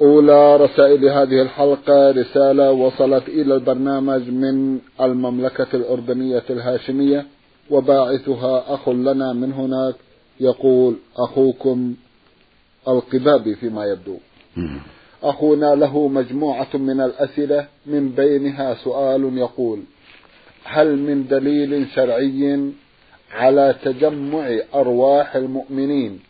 أولى 0.00 0.56
رسائل 0.56 1.08
هذه 1.08 1.42
الحلقة 1.42 2.10
رسالة 2.10 2.72
وصلت 2.72 3.28
إلى 3.28 3.54
البرنامج 3.54 4.30
من 4.30 4.78
المملكة 5.00 5.66
الأردنية 5.74 6.42
الهاشمية 6.50 7.26
وباعثها 7.70 8.74
أخ 8.74 8.88
لنا 8.88 9.32
من 9.32 9.52
هناك 9.52 9.94
يقول 10.40 10.96
أخوكم 11.16 11.94
القبابي 12.88 13.54
فيما 13.54 13.84
يبدو. 13.84 14.16
أخونا 15.22 15.74
له 15.74 16.08
مجموعة 16.08 16.68
من 16.74 17.00
الأسئلة 17.00 17.66
من 17.86 18.08
بينها 18.08 18.74
سؤال 18.74 19.38
يقول 19.38 19.82
هل 20.64 20.98
من 20.98 21.26
دليل 21.28 21.86
شرعي 21.94 22.70
على 23.32 23.74
تجمع 23.84 24.58
أرواح 24.74 25.36
المؤمنين 25.36 26.20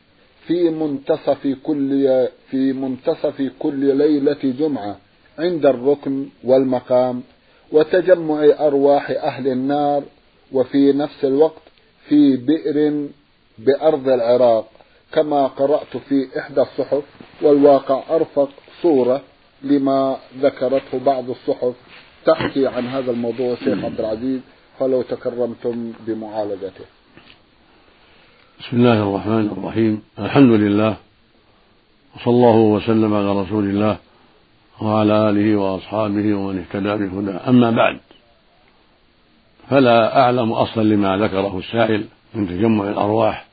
في 0.46 0.70
منتصف 0.70 1.56
كل 1.62 2.28
في 2.50 2.72
منتصف 2.72 3.52
كل 3.58 3.96
ليلة 3.96 4.38
جمعة 4.42 4.96
عند 5.38 5.66
الركن 5.66 6.28
والمقام 6.44 7.22
وتجمع 7.72 8.44
أرواح 8.60 9.10
أهل 9.10 9.48
النار 9.48 10.02
وفي 10.52 10.92
نفس 10.92 11.24
الوقت 11.24 11.62
في 12.08 12.36
بئر 12.36 13.08
بأرض 13.58 14.08
العراق 14.08 14.68
كما 15.12 15.46
قرأت 15.46 15.96
في 16.08 16.28
إحدى 16.38 16.60
الصحف 16.60 17.02
والواقع 17.42 18.16
أرفق 18.16 18.50
صورة 18.82 19.22
لما 19.62 20.18
ذكرته 20.38 20.98
بعض 21.06 21.30
الصحف 21.30 21.74
تحكي 22.26 22.66
عن 22.66 22.86
هذا 22.86 23.10
الموضوع 23.10 23.54
شيخ 23.54 23.84
عبد 23.84 24.00
العزيز 24.00 24.40
فلو 24.78 25.02
تكرمتم 25.02 25.92
بمعالجته. 26.06 26.84
بسم 28.60 28.76
الله 28.76 29.02
الرحمن 29.02 29.46
الرحيم. 29.58 30.02
الحمد 30.18 30.50
لله 30.50 30.96
وصلى 32.14 32.34
الله 32.34 32.56
وسلم 32.56 33.14
على 33.14 33.40
رسول 33.40 33.64
الله 33.64 33.98
وعلى 34.82 35.30
آله 35.30 35.56
وأصحابه 35.56 36.34
ومن 36.34 36.58
اهتدى 36.58 37.06
بهداه. 37.06 37.48
أما 37.48 37.70
بعد 37.70 38.00
فلا 39.68 40.20
أعلم 40.20 40.52
أصلا 40.52 40.82
لما 40.82 41.16
ذكره 41.16 41.58
السائل 41.58 42.04
من 42.34 42.48
تجمع 42.48 42.88
الأرواح 42.88 43.46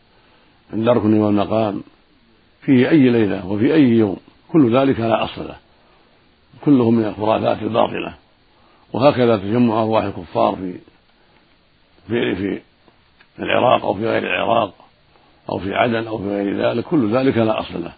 عند 0.74 0.88
الركن 0.88 1.14
والمقام 1.14 1.84
في 2.62 2.90
أي 2.90 3.10
ليلة 3.10 3.48
وفي 3.48 3.74
أي 3.74 3.84
يوم 3.84 4.18
كل 4.52 4.78
ذلك 4.78 5.00
لا 5.00 5.24
أصل 5.24 5.48
له. 5.48 5.58
كله 6.66 6.92
من 6.92 7.06
الخرافات 7.06 7.62
الباطلة. 7.62 8.14
وهكذا 8.94 9.38
تجمع 9.38 9.84
أرواح 9.84 10.04
الكفار 10.04 10.56
في 10.56 10.74
في 12.08 12.36
في 12.36 12.62
العراق 13.40 13.86
أو 13.86 13.94
في 13.94 14.08
غير 14.08 14.24
العراق. 14.24 14.83
أو 15.50 15.60
في 15.60 15.74
عدن 15.74 16.08
أو 16.08 16.18
في 16.18 16.24
غير 16.24 16.70
ذلك 16.70 16.84
كل 16.84 17.18
ذلك 17.18 17.38
لا 17.38 17.60
أصل 17.60 17.84
له. 17.84 17.94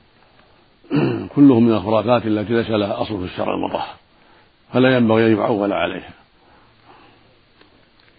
كله 1.36 1.60
من 1.60 1.72
الخرافات 1.72 2.26
التي 2.26 2.54
ليس 2.54 2.70
لها 2.70 3.02
أصل 3.02 3.20
في 3.20 3.26
الشرع 3.26 3.54
المطهر 3.54 3.96
فلا 4.74 4.98
ينبغي 4.98 5.28
أن 5.28 5.38
يعول 5.38 5.74
عليها 5.74 6.14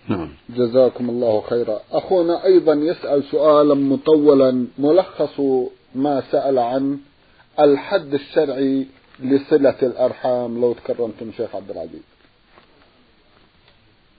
نعم. 0.08 0.28
جزاكم 0.48 1.10
الله 1.10 1.40
خيرا. 1.40 1.80
أخونا 1.92 2.44
أيضا 2.44 2.74
يسأل 2.74 3.24
سؤالا 3.24 3.74
مطولا 3.74 4.66
ملخص 4.78 5.40
ما 5.94 6.22
سأل 6.30 6.58
عن 6.58 6.98
الحد 7.60 8.14
الشرعي 8.14 8.86
لصلة 9.20 9.76
الأرحام. 9.82 10.60
لو 10.60 10.72
تكرمتم 10.72 11.32
شيخ 11.36 11.56
عبد 11.56 11.70
العزيز. 11.70 12.02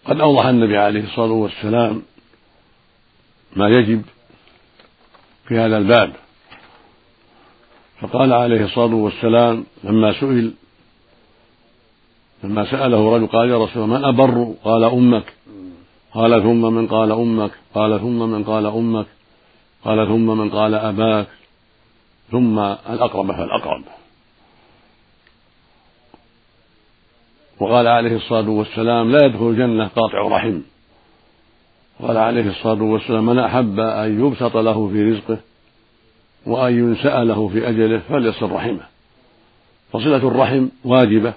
قد 0.06 0.20
أوضح 0.20 0.46
النبي 0.46 0.78
عليه 0.78 1.04
الصلاة 1.04 1.32
والسلام 1.32 2.02
ما 3.56 3.70
يجب 3.70 4.02
في 5.48 5.60
هذا 5.60 5.78
الباب. 5.78 6.14
فقال 8.02 8.34
عليه 8.34 8.66
الصلاة 8.66 8.96
والسلام 8.96 9.66
لما 9.84 10.14
سئل 10.20 10.54
لما 12.44 12.72
سأله 12.72 13.16
رجل 13.16 13.28
قال 13.28 13.50
يا 13.50 13.58
رسول 13.58 13.84
الله 13.84 13.98
من 13.98 14.06
أبر؟ 14.06 14.54
قال 14.64 14.84
أمك. 14.84 15.34
قال 16.14 16.44
ثم 16.44 16.62
من 16.62 16.88
قال 16.88 17.12
أمك. 17.12 17.52
قال 17.74 18.00
ثم 18.00 18.20
من 18.20 18.44
قال 18.44 18.66
أمك. 18.66 19.06
قال 19.84 20.08
ثم 20.08 20.38
من 20.38 20.50
قال 20.50 20.74
أباك. 20.74 21.28
ثم 22.32 22.60
الأقرب 22.60 23.32
فالأقرب 23.32 23.84
وقال 27.60 27.88
عليه 27.88 28.16
الصلاة 28.16 28.50
والسلام 28.50 29.12
لا 29.12 29.26
يدخل 29.26 29.50
الجنة 29.50 29.88
قاطع 29.88 30.28
رحم. 30.28 30.62
قال 32.02 32.18
عليه 32.18 32.50
الصلاة 32.50 32.84
والسلام 32.84 33.26
من 33.26 33.40
أحب 33.40 33.80
أن 33.80 34.26
يبسط 34.26 34.58
له 34.58 34.88
في 34.88 35.12
رزقه 35.12 35.38
وأن 36.46 36.74
ينسأ 36.80 37.24
له 37.24 37.48
في 37.48 37.70
أجله 37.70 38.00
فليصل 38.10 38.52
رحمه. 38.52 38.86
فصلة 39.94 40.28
الرحم 40.28 40.68
واجبة 40.86 41.34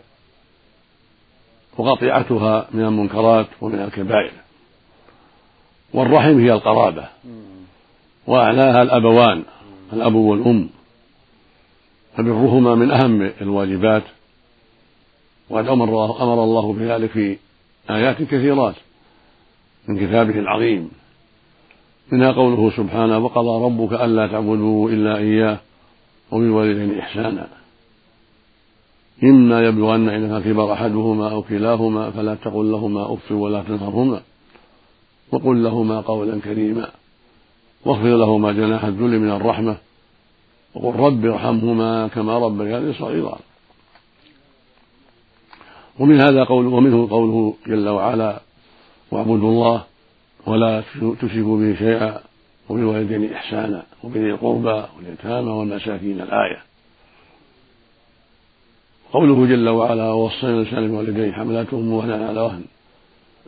وقطيعتها 1.79 2.67
من 2.71 2.85
المنكرات 2.85 3.47
ومن 3.61 3.81
الكبائر. 3.81 4.33
والرحم 5.95 6.39
هي 6.39 6.53
القرابة 6.53 7.09
وأعلاها 8.27 8.83
الأبوان 8.83 9.43
الأب 9.93 10.15
والأم. 10.15 10.69
فبرهما 12.17 12.75
من 12.75 12.91
أهم 12.91 13.31
الواجبات 13.41 14.03
وقد 15.51 15.69
أمر, 15.69 16.45
الله 16.45 16.73
بذلك 16.73 17.11
في 17.11 17.37
آيات 17.91 18.23
كثيرات. 18.23 18.75
من 19.91 20.07
كتابه 20.07 20.39
العظيم. 20.39 20.91
منها 22.13 22.33
قوله 22.33 22.71
سبحانه 22.77 23.19
وقضى 23.19 23.65
ربك 23.65 23.93
ألا 23.93 24.27
تعبدوا 24.27 24.91
إلا 24.91 25.17
إياه 25.17 25.59
وبالوالدين 26.31 26.99
إحسانا. 26.99 27.49
إما 29.25 29.67
يبلغن 29.67 30.09
عندك 30.09 30.47
الكبر 30.47 30.73
أحدهما 30.73 31.33
أو 31.33 31.43
كلاهما 31.43 32.11
فلا 32.11 32.35
تقل 32.35 32.73
لهما 32.73 33.15
أف 33.15 33.33
ولا 33.33 33.63
تنهرهما 33.63 34.21
وقل 35.33 35.63
لهما 35.63 36.01
قولا 36.01 36.41
كريما. 36.41 36.89
واخفض 37.85 38.07
لهما 38.07 38.53
جناح 38.53 38.85
الذل 38.85 39.19
من 39.19 39.31
الرحمة. 39.31 39.77
وقل 40.75 40.99
رب 41.01 41.27
ارحمهما 41.27 42.09
كما 42.09 42.39
ربياني 42.39 42.93
صغيرا. 42.93 43.39
ومن 45.99 46.21
هذا 46.21 46.45
قوله 46.45 46.69
ومنه 46.69 47.09
قوله 47.11 47.55
جل 47.67 47.89
وعلا 47.89 48.41
واعبدوا 49.11 49.51
الله 49.51 49.85
ولا 50.47 50.83
تشركوا 51.21 51.59
به 51.59 51.75
شيئا 51.79 52.21
وبالوالدين 52.69 53.33
إحسانا 53.33 53.83
وبذي 54.05 54.31
القربى 54.31 54.85
واليتامى 54.97 55.51
والمساكين. 55.51 56.21
الآية. 56.21 56.63
قوله 59.13 59.47
جل 59.47 59.69
وعلا 59.69 60.13
ووصينا 60.13 60.53
الإنسان 60.53 60.89
بوالديه 60.89 61.33
حملته 61.33 61.79
أمه 61.79 61.97
وهنا 61.97 62.29
على 62.29 62.41
وهن. 62.41 62.65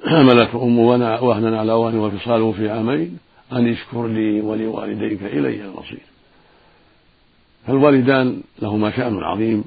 حملته 0.06 0.62
أمه 0.62 0.82
وهنا 1.22 1.58
على 1.58 1.72
وهن 1.72 1.96
وفصاله 1.96 2.52
في 2.52 2.70
عامين 2.70 3.18
أن 3.52 3.72
اشكر 3.72 4.06
لي 4.06 4.40
ولوالديك 4.40 5.22
إلي 5.22 5.64
المصير. 5.64 6.02
فالوالدان 7.66 8.42
لهما 8.62 8.90
شأن 8.90 9.18
عظيم 9.18 9.64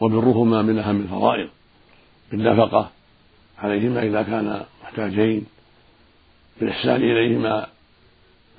وبرهما 0.00 0.62
من 0.62 0.78
أهم 0.78 1.00
الفرائض. 1.00 1.48
بالنفقة 2.30 2.90
عليهما 3.58 4.02
إذا 4.02 4.22
كانا 4.22 4.66
محتاجين 4.92 5.46
بالإحسان 6.60 6.96
إليهما 6.96 7.66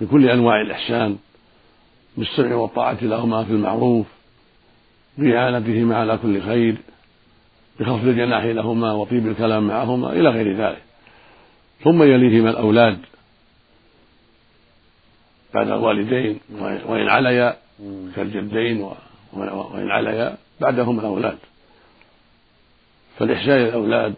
بكل 0.01 0.29
أنواع 0.29 0.61
الإحسان 0.61 1.17
بالسمع 2.17 2.55
والطاعة 2.55 2.97
لهما 3.01 3.43
في 3.43 3.51
المعروف 3.51 4.07
بإعانتهما 5.17 5.97
على 5.97 6.17
كل 6.17 6.41
خير 6.41 6.75
بخفض 7.79 8.07
الجناح 8.07 8.43
لهما 8.43 8.93
وطيب 8.93 9.27
الكلام 9.27 9.67
معهما 9.67 10.11
إلى 10.11 10.29
غير 10.29 10.55
ذلك. 10.55 10.81
ثم 11.83 12.03
يليهما 12.03 12.49
الأولاد 12.49 12.97
بعد 15.53 15.67
الوالدين 15.67 16.39
وإن 16.87 17.07
عليا 17.07 17.57
كالجدين 18.15 18.89
وإن 19.33 19.91
عليا 19.91 20.37
بعدهم 20.61 20.99
الأولاد. 20.99 21.37
فالإحسان 23.19 23.55
إلى 23.55 23.69
الأولاد 23.69 24.13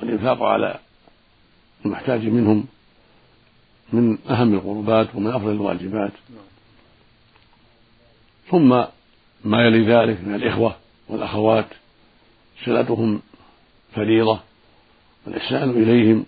والإنفاق 0.00 0.42
على 0.42 0.78
المحتاج 1.84 2.26
منهم 2.26 2.64
من 3.92 4.18
أهم 4.30 4.54
القربات 4.54 5.14
ومن 5.14 5.30
أفضل 5.30 5.50
الواجبات. 5.50 6.12
ثم 8.50 8.68
ما 9.44 9.66
يلي 9.66 9.86
ذلك 9.86 10.20
من 10.20 10.34
الإخوة 10.34 10.76
والأخوات 11.08 11.66
صلتهم 12.64 13.22
فريضة 13.94 14.40
والإحسان 15.26 15.70
إليهم 15.70 16.26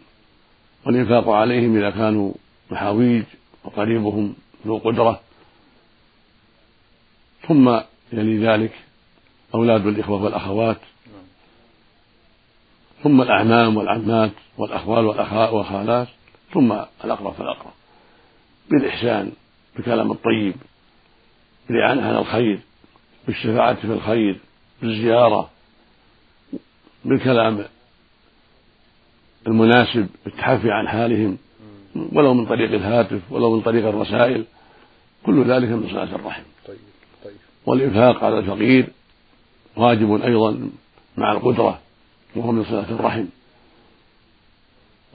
والإنفاق 0.86 1.28
عليهم 1.28 1.76
إذا 1.76 1.90
كانوا 1.90 2.32
محاويج 2.70 3.24
وقريبهم 3.64 4.34
ذو 4.66 4.78
قدرة. 4.78 5.20
ثم 7.48 7.80
يلي 8.12 8.46
ذلك 8.46 8.72
أولاد 9.54 9.86
الإخوة 9.86 10.22
والأخوات 10.22 10.78
ثم 13.02 13.22
الأعمام 13.22 13.76
والعمات 13.76 14.32
والأخوال 14.58 15.04
والخالات 15.52 16.08
ثم 16.54 16.72
الأقرب 17.04 17.32
فالأقرب. 17.32 17.72
بالإحسان 18.70 19.32
بالكلام 19.76 20.12
الطيب 20.12 20.54
بالإعانة 21.68 22.02
على 22.06 22.18
الخير 22.18 22.60
بالشفاعة 23.26 23.74
في 23.74 23.84
الخير 23.84 24.38
بالزيارة 24.82 25.50
بالكلام 27.04 27.64
المناسب 29.46 30.08
بالتحفي 30.24 30.70
عن 30.70 30.88
حالهم 30.88 31.38
ولو 32.12 32.34
من 32.34 32.46
طريق 32.46 32.72
الهاتف 32.72 33.20
ولو 33.30 33.56
من 33.56 33.62
طريق 33.62 33.86
الرسائل 33.86 34.44
كل 35.26 35.44
ذلك 35.44 35.68
من 35.68 35.88
صلاة 35.90 36.14
الرحم. 36.14 36.42
طيب 36.66 36.78
طيب. 37.24 37.36
والإنفاق 37.66 38.24
على 38.24 38.38
الفقير 38.38 38.88
واجب 39.76 40.22
أيضا 40.22 40.70
مع 41.16 41.32
القدرة. 41.32 41.80
وهو 42.36 42.52
من 42.52 42.64
صلاة 42.64 42.90
الرحم. 42.90 43.24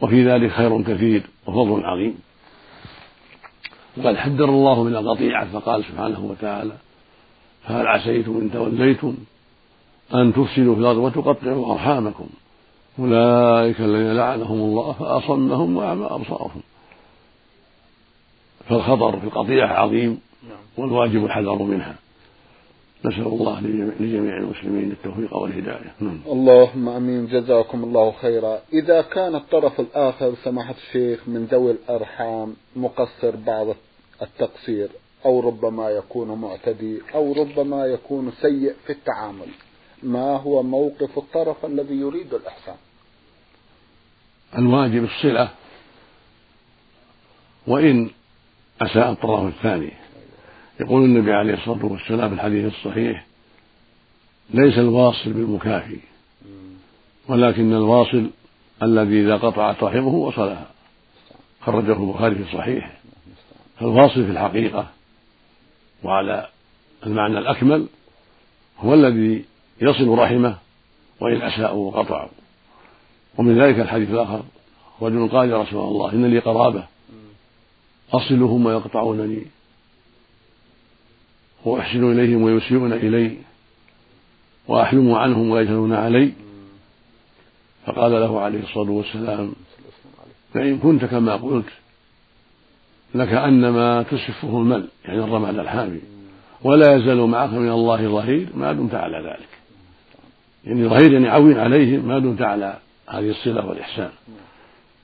وفي 0.01 0.25
ذلك 0.25 0.51
خير 0.51 0.81
كثير 0.81 1.23
وفضل 1.47 1.85
عظيم. 1.85 2.19
وقد 3.97 4.15
حذر 4.15 4.49
الله 4.49 4.83
من 4.83 4.95
القطيعة 4.95 5.51
فقال 5.51 5.83
سبحانه 5.85 6.25
وتعالى 6.25 6.73
فهل 7.63 7.87
عسيتم 7.87 8.37
إن 8.37 8.51
توليتم 8.51 9.15
أن 10.13 10.33
تفسدوا 10.33 10.75
في 10.75 10.81
الأرض 10.81 10.97
وتقطعوا 10.97 11.73
أرحامكم؟ 11.73 12.27
أولئك 12.99 13.81
الذين 13.81 14.13
لعنهم 14.15 14.59
الله 14.59 14.93
فأصمهم 14.93 15.77
وأعمى 15.77 16.05
أبصارهم. 16.05 16.61
فالخطر 18.69 19.19
في 19.19 19.25
القطيعة 19.25 19.67
عظيم 19.67 20.21
نعم. 20.49 20.57
والواجب 20.77 21.25
الحذر 21.25 21.63
منها. 21.63 21.95
نسأل 23.06 23.27
الله 23.27 23.59
لجميع 24.00 24.38
المسلمين 24.38 24.92
التوفيق 24.92 25.38
والهداية. 25.38 25.94
نعم. 26.00 26.19
اللهم 26.27 26.89
أمين. 26.89 27.27
جزاكم 27.27 27.83
الله 27.83 28.12
خيرا. 28.12 28.59
إذا 28.74 29.01
كان 29.01 29.36
الطرف 29.36 29.80
الآخر 29.80 30.36
سماحة 30.44 30.75
الشيخ 30.88 31.19
من 31.27 31.45
ذوي 31.45 31.71
الأرحام 31.71 32.56
مقصر 32.75 33.36
بعض 33.36 33.68
التقصير 34.21 34.89
أو 35.25 35.39
ربما 35.39 35.89
يكون 35.89 36.42
معتدي 36.42 37.01
أو 37.15 37.33
ربما 37.33 37.86
يكون 37.86 38.31
سيء 38.42 38.75
في 38.86 38.94
التعامل 38.94 39.48
ما 40.03 40.38
هو 40.38 40.63
موقف 40.63 41.18
الطرف 41.18 41.65
الذي 41.65 41.95
يريد 41.95 42.33
الإحسان؟ 42.33 42.75
الواجب 44.57 45.03
الصلة 45.03 45.50
وإن 47.68 48.09
أساء 48.81 49.12
الطرف 49.12 49.56
الثاني. 49.56 49.94
يقول 50.81 51.03
النبي 51.03 51.33
عليه 51.33 51.53
الصلاة 51.53 51.85
والسلام 51.85 52.29
في 52.29 52.35
الحديث 52.35 52.73
الصحيح 52.73 53.25
ليس 54.53 54.77
الواصل 54.77 55.33
بالمكافي 55.33 55.99
ولكن 57.27 57.73
الواصل 57.73 58.29
الذي 58.83 59.21
إذا 59.21 59.37
قطعت 59.37 59.83
رحمه 59.83 60.07
وصلها. 60.07 60.67
خرجه 61.61 62.03
البخاري 62.03 62.35
في 62.35 62.57
صحيحه 62.57 62.91
فالواصل 63.79 64.25
في 64.25 64.31
الحقيقة 64.31 64.87
وعلى 66.03 66.47
المعنى 67.05 67.37
الأكمل 67.37 67.87
هو 68.79 68.93
الذي 68.93 69.45
يصل 69.81 70.09
رحمه 70.09 70.57
وإن 71.19 71.41
أساءوا 71.41 71.91
وقطعوا 71.91 72.29
ومن 73.37 73.61
ذلك 73.61 73.79
الحديث 73.79 74.09
الآخر 74.09 74.43
رجل 75.01 75.27
قال 75.27 75.49
يا 75.49 75.61
رسول 75.61 75.87
الله 75.87 76.13
إن 76.13 76.25
لي 76.25 76.39
قرابة 76.39 76.83
أصلهم 78.13 78.65
ويقطعونني. 78.65 79.45
وأحسن 81.65 82.11
إليهم 82.11 82.41
ويسيئون 82.41 82.93
إلي 82.93 83.37
وأحلم 84.67 85.13
عنهم 85.13 85.49
ويجهلون 85.49 85.93
علي. 85.93 86.33
فقال 87.85 88.11
له 88.11 88.39
عليه 88.41 88.63
الصلاة 88.63 88.91
والسلام 88.91 89.53
فإن 90.53 90.77
كنت 90.77 91.05
كما 91.05 91.35
قلت 91.35 91.65
لكأنما 93.15 94.03
تسفه 94.03 94.57
المل 94.57 94.87
يعني 95.05 95.19
الرمل 95.19 95.59
الحامي 95.59 96.01
ولا 96.63 96.95
يزال 96.95 97.17
معك 97.17 97.53
من 97.53 97.71
الله 97.71 98.07
ظهير 98.07 98.47
ما 98.55 98.73
دمت 98.73 98.95
على 98.95 99.17
ذلك. 99.17 99.49
يعني 100.65 100.87
ظهير 100.87 101.13
يعني 101.13 101.29
عون 101.29 101.57
عليهم 101.57 102.07
ما 102.07 102.19
دمت 102.19 102.41
على 102.41 102.77
هذه 103.07 103.29
الصلة 103.29 103.65
والإحسان. 103.67 104.09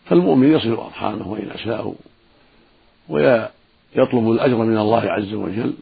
فالمؤمن 0.06 0.51
يصل 0.51 0.74
أرحامه 0.74 1.27
وإن 1.27 1.50
أساءوا 1.51 1.94
ويطلب 3.10 4.31
الأجر 4.31 4.57
من 4.57 4.77
الله 4.77 5.01
عز 5.01 5.33
وجل. 5.33 5.74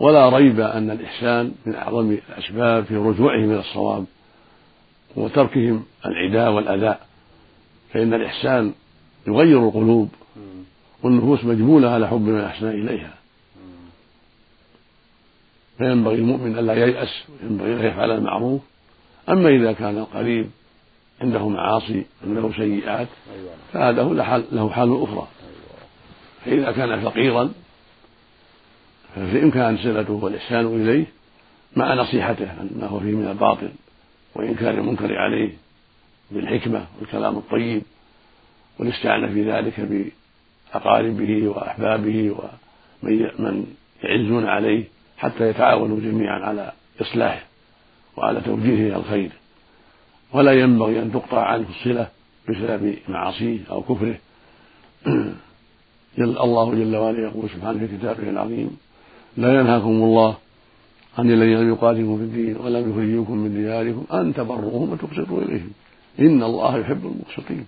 ولا 0.00 0.28
ريب 0.28 0.60
أن 0.60 0.90
الإحسان 0.90 1.52
من 1.66 1.74
أعظم 1.74 2.10
الأسباب 2.28 2.84
في 2.84 2.96
رجوعهم 2.96 3.50
إلى 3.50 3.60
الصواب 3.60 4.04
وتركهم 5.16 5.84
العداء 6.06 6.52
والأذى. 6.52 6.98
فإن 7.92 8.14
الإحسان 8.14 8.72
يغير 9.26 9.68
القلوب 9.68 10.08
والنفوس 11.02 11.44
مجبولة 11.44 11.90
على 11.90 12.08
حب 12.08 12.20
من 12.20 12.40
أحسن 12.40 12.68
إليها. 12.68 13.14
فينبغي 15.78 16.14
المؤمن 16.14 16.58
ألا 16.58 16.74
ييأس 16.74 17.24
وينبغي 17.42 17.72
أن 17.72 17.84
يفعل 17.86 18.10
المعروف. 18.10 18.62
أما 19.28 19.48
إذا 19.48 19.72
كان 19.72 19.98
القريب 19.98 20.50
عنده 21.20 21.48
معاصي 21.48 22.04
عنده 22.26 22.50
سيئات 22.56 23.08
فهذا 23.72 24.02
له 24.52 24.70
حال 24.70 25.02
أخرى. 25.02 25.28
فإذا 26.44 26.72
كان 26.72 27.00
فقيرا 27.00 27.52
ففي 29.14 29.42
إمكان 29.42 29.76
صلته 29.76 30.12
والإحسان 30.12 30.66
إليه 30.66 31.06
مع 31.76 31.94
نصيحته 31.94 32.48
ما 32.80 32.86
هو 32.86 33.00
فيه 33.00 33.14
من 33.14 33.28
الباطل 33.28 33.70
وإنكار 34.34 34.74
المنكر 34.74 35.18
عليه 35.18 35.50
بالحكمة 36.30 36.86
والكلام 37.00 37.36
الطيب 37.36 37.82
والاستعانة 38.78 39.26
في 39.26 39.50
ذلك 39.52 39.80
بأقاربه 40.74 41.48
وأحبابه 41.48 42.36
ومن 43.02 43.66
يعزون 44.02 44.46
عليه 44.46 44.84
حتى 45.18 45.48
يتعاونوا 45.48 46.00
جميعا 46.00 46.40
على 46.40 46.72
إصلاحه 47.00 47.42
وعلى 48.16 48.40
توجيهه 48.40 48.88
إلى 48.88 48.96
الخير. 48.96 49.30
ولا 50.32 50.52
ينبغي 50.52 51.02
أن 51.02 51.12
تقطع 51.12 51.44
عنه 51.44 51.66
الصلة 51.68 52.08
بسبب 52.48 52.96
معاصيه 53.08 53.58
أو 53.70 53.82
كفره. 53.82 54.18
جل 56.18 56.38
الله 56.38 56.74
جل 56.74 56.96
وعلا 56.96 57.18
يقول 57.18 57.50
سبحانه 57.50 57.86
في 57.86 57.98
كتابه 57.98 58.30
العظيم 58.30 58.76
لا 59.36 59.60
ينهاكم 59.60 59.88
الله 59.88 60.36
عن 61.18 61.30
الذين 61.30 61.68
يقاتلكم 61.68 62.16
في 62.16 62.22
الدين 62.22 62.56
ولم 62.56 62.90
يخرجوكم 62.90 63.36
من 63.36 63.54
دياركم 63.54 64.04
أن 64.12 64.34
تبروهم 64.34 64.92
وتقسطوا 64.92 65.42
إليهم. 65.42 65.70
إن 66.20 66.42
الله 66.42 66.78
يحب 66.78 67.06
المقسطين. 67.06 67.66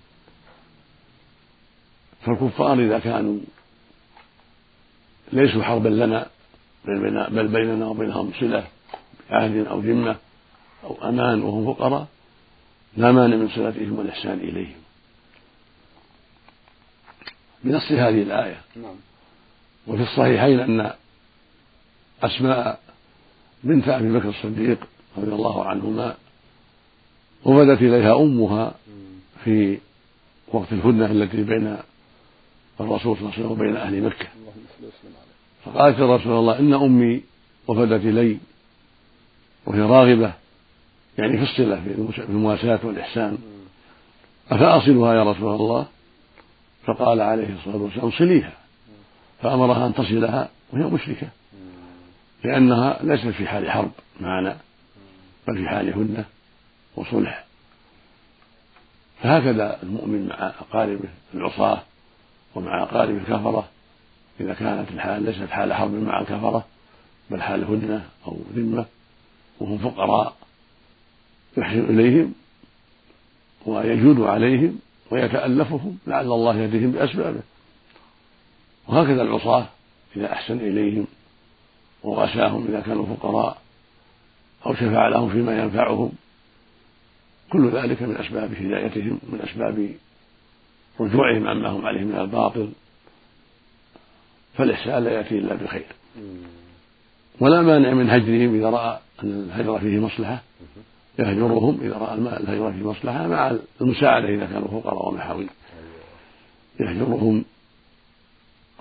فالكفار 2.22 2.78
إذا 2.78 2.98
كانوا 2.98 3.38
ليسوا 5.32 5.62
حربا 5.62 5.88
لنا 5.88 6.26
بل 7.28 7.48
بيننا 7.48 7.86
وبينهم 7.86 8.32
صلة 8.40 8.66
بعهد 9.30 9.66
أو 9.66 9.80
ذمة 9.80 10.16
أو 10.84 11.08
أمان 11.08 11.42
وهم 11.42 11.74
فقراء 11.74 12.06
لا 12.96 13.12
مانع 13.12 13.36
من 13.36 13.48
صلتهم 13.48 13.98
والإحسان 13.98 14.38
إليهم. 14.38 14.76
بنص 17.64 17.92
هذه 17.92 18.22
الآية. 18.22 18.60
نعم. 18.76 18.96
وفي 19.86 20.02
الصحيحين 20.02 20.60
أن 20.60 20.92
أسماء 22.22 22.80
بنت 23.64 23.88
أبي 23.88 24.12
بكر 24.12 24.28
الصديق 24.28 24.78
رضي 25.18 25.32
الله 25.32 25.64
عنهما 25.64 26.14
وفدت 27.44 27.82
إليها 27.82 28.16
أمها 28.16 28.74
في 29.44 29.78
وقت 30.52 30.72
الهدنة 30.72 31.06
التي 31.06 31.42
بين 31.42 31.76
الرسول 32.80 33.16
صلى 33.16 33.20
الله 33.20 33.32
عليه 33.32 33.40
وسلم 33.40 33.50
وبين 33.52 33.76
أهل 33.76 34.02
مكة. 34.02 34.26
فقالت 35.64 35.98
يا 35.98 36.16
رسول 36.16 36.32
الله 36.32 36.58
إن 36.58 36.74
أمي 36.74 37.22
وفدت 37.68 38.04
إلي 38.04 38.38
وهي 39.66 39.80
راغبة 39.80 40.32
يعني 41.18 41.36
في 41.36 41.42
الصلة 41.42 41.82
في 42.10 42.22
المواساة 42.22 42.80
والإحسان. 42.82 43.38
أفأصلها 44.50 45.14
يا 45.14 45.22
رسول 45.22 45.54
الله؟ 45.54 45.86
فقال 46.86 47.20
عليه 47.20 47.54
الصلاة 47.54 47.76
والسلام 47.76 48.10
صليها. 48.10 48.52
فأمرها 49.42 49.86
أن 49.86 49.94
تصلها 49.94 50.48
وهي 50.72 50.84
مشركة. 50.84 51.28
لأنها 52.44 52.98
ليست 53.02 53.28
في 53.28 53.46
حال 53.46 53.70
حرب 53.70 53.90
معنا 54.20 54.56
بل 55.48 55.56
في 55.58 55.68
حال 55.68 55.88
هدنة 55.88 56.24
وصلح. 56.96 57.44
فهكذا 59.22 59.82
المؤمن 59.82 60.28
مع 60.28 60.46
أقاربه 60.46 61.08
العصاة 61.34 61.82
ومع 62.54 62.82
أقارب 62.82 63.16
الكفرة 63.16 63.68
إذا 64.40 64.54
كانت 64.54 64.90
الحال 64.90 65.22
ليست 65.22 65.50
حال 65.50 65.74
حرب 65.74 65.92
مع 65.92 66.20
الكفرة 66.20 66.66
بل 67.30 67.42
حال 67.42 67.64
هدنة 67.64 68.06
أو 68.26 68.38
ذمة 68.54 68.86
وهم 69.60 69.78
فقراء 69.78 70.36
يحسن 71.56 71.84
إليهم 71.84 72.34
ويجود 73.66 74.20
عليهم 74.20 74.78
ويتألفهم 75.10 75.98
لعل 76.06 76.24
الله 76.32 76.56
يهديهم 76.56 76.90
بأسبابه. 76.90 77.40
وهكذا 78.88 79.22
العصاة 79.22 79.66
إذا 80.16 80.32
أحسن 80.32 80.56
إليهم 80.56 81.06
وواساهم 82.02 82.66
إذا 82.68 82.80
كانوا 82.80 83.06
فقراء 83.06 83.58
أو 84.66 84.74
شفع 84.74 85.08
لهم 85.08 85.30
فيما 85.30 85.62
ينفعهم. 85.62 86.12
كل 87.52 87.70
ذلك 87.70 88.02
من 88.02 88.16
أسباب 88.16 88.54
هدايتهم 88.54 89.18
من 89.32 89.40
أسباب 89.40 89.90
رجوعهم 91.00 91.48
عما 91.48 91.68
هم 91.68 91.86
عليه 91.86 92.04
من 92.04 92.18
الباطل. 92.18 92.72
فالإحسان 94.54 95.04
لا 95.04 95.10
يأتي 95.10 95.38
إلا 95.38 95.54
بخير. 95.54 95.86
ولا 97.40 97.62
مانع 97.62 97.94
من 97.94 98.10
هجرهم 98.10 98.54
إذا 98.54 98.70
رأى 98.70 98.98
أن 99.22 99.30
الهجر 99.50 99.78
فيه 99.78 99.98
مصلحة. 99.98 100.42
يهجرهم 101.18 101.78
إذا 101.82 101.96
رأى 101.96 102.14
الهجر 102.14 102.72
فيه 102.72 102.88
مصلحة 102.88 103.26
مع 103.26 103.56
المساعدة 103.80 104.28
إذا 104.28 104.46
كانوا 104.46 104.68
فقراء 104.68 105.08
ومحاويل 105.08 105.48
يهجرهم 106.80 107.44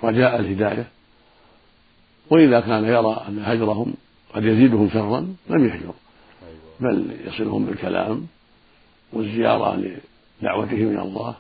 رجاء 0.04 0.40
الهداية. 0.40 0.88
وإذا 2.30 2.60
كان 2.60 2.86
يرى 2.86 3.26
أن 3.28 3.40
هجرهم 3.46 3.94
قد 4.34 4.44
يزيدهم 4.44 4.90
شرا 4.90 5.36
لم 5.50 5.66
يهجر 5.66 5.94
بل 6.80 7.18
يصلهم 7.26 7.66
بالكلام 7.66 8.28
والزيارة 9.14 9.76
لدعوتهم 10.42 10.88
إلى 10.88 11.02
الله 11.02 11.36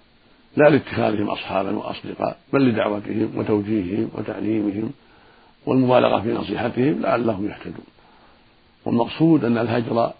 لا 0.57 0.69
لاتخاذهم 0.69 1.29
أصحابا 1.29 1.77
وأصدقاء 1.77 2.37
بل 2.53 2.69
لدعوتهم 2.69 3.31
وتوجيههم 3.35 4.09
وتعليمهم 4.13 4.91
والمبالغة 5.65 6.21
في 6.21 6.33
نصيحتهم 6.33 7.01
لعلهم 7.01 7.45
يهتدون. 7.45 7.85
والمقصود 8.85 9.45
أن 9.45 9.57
الهجر 9.57 10.13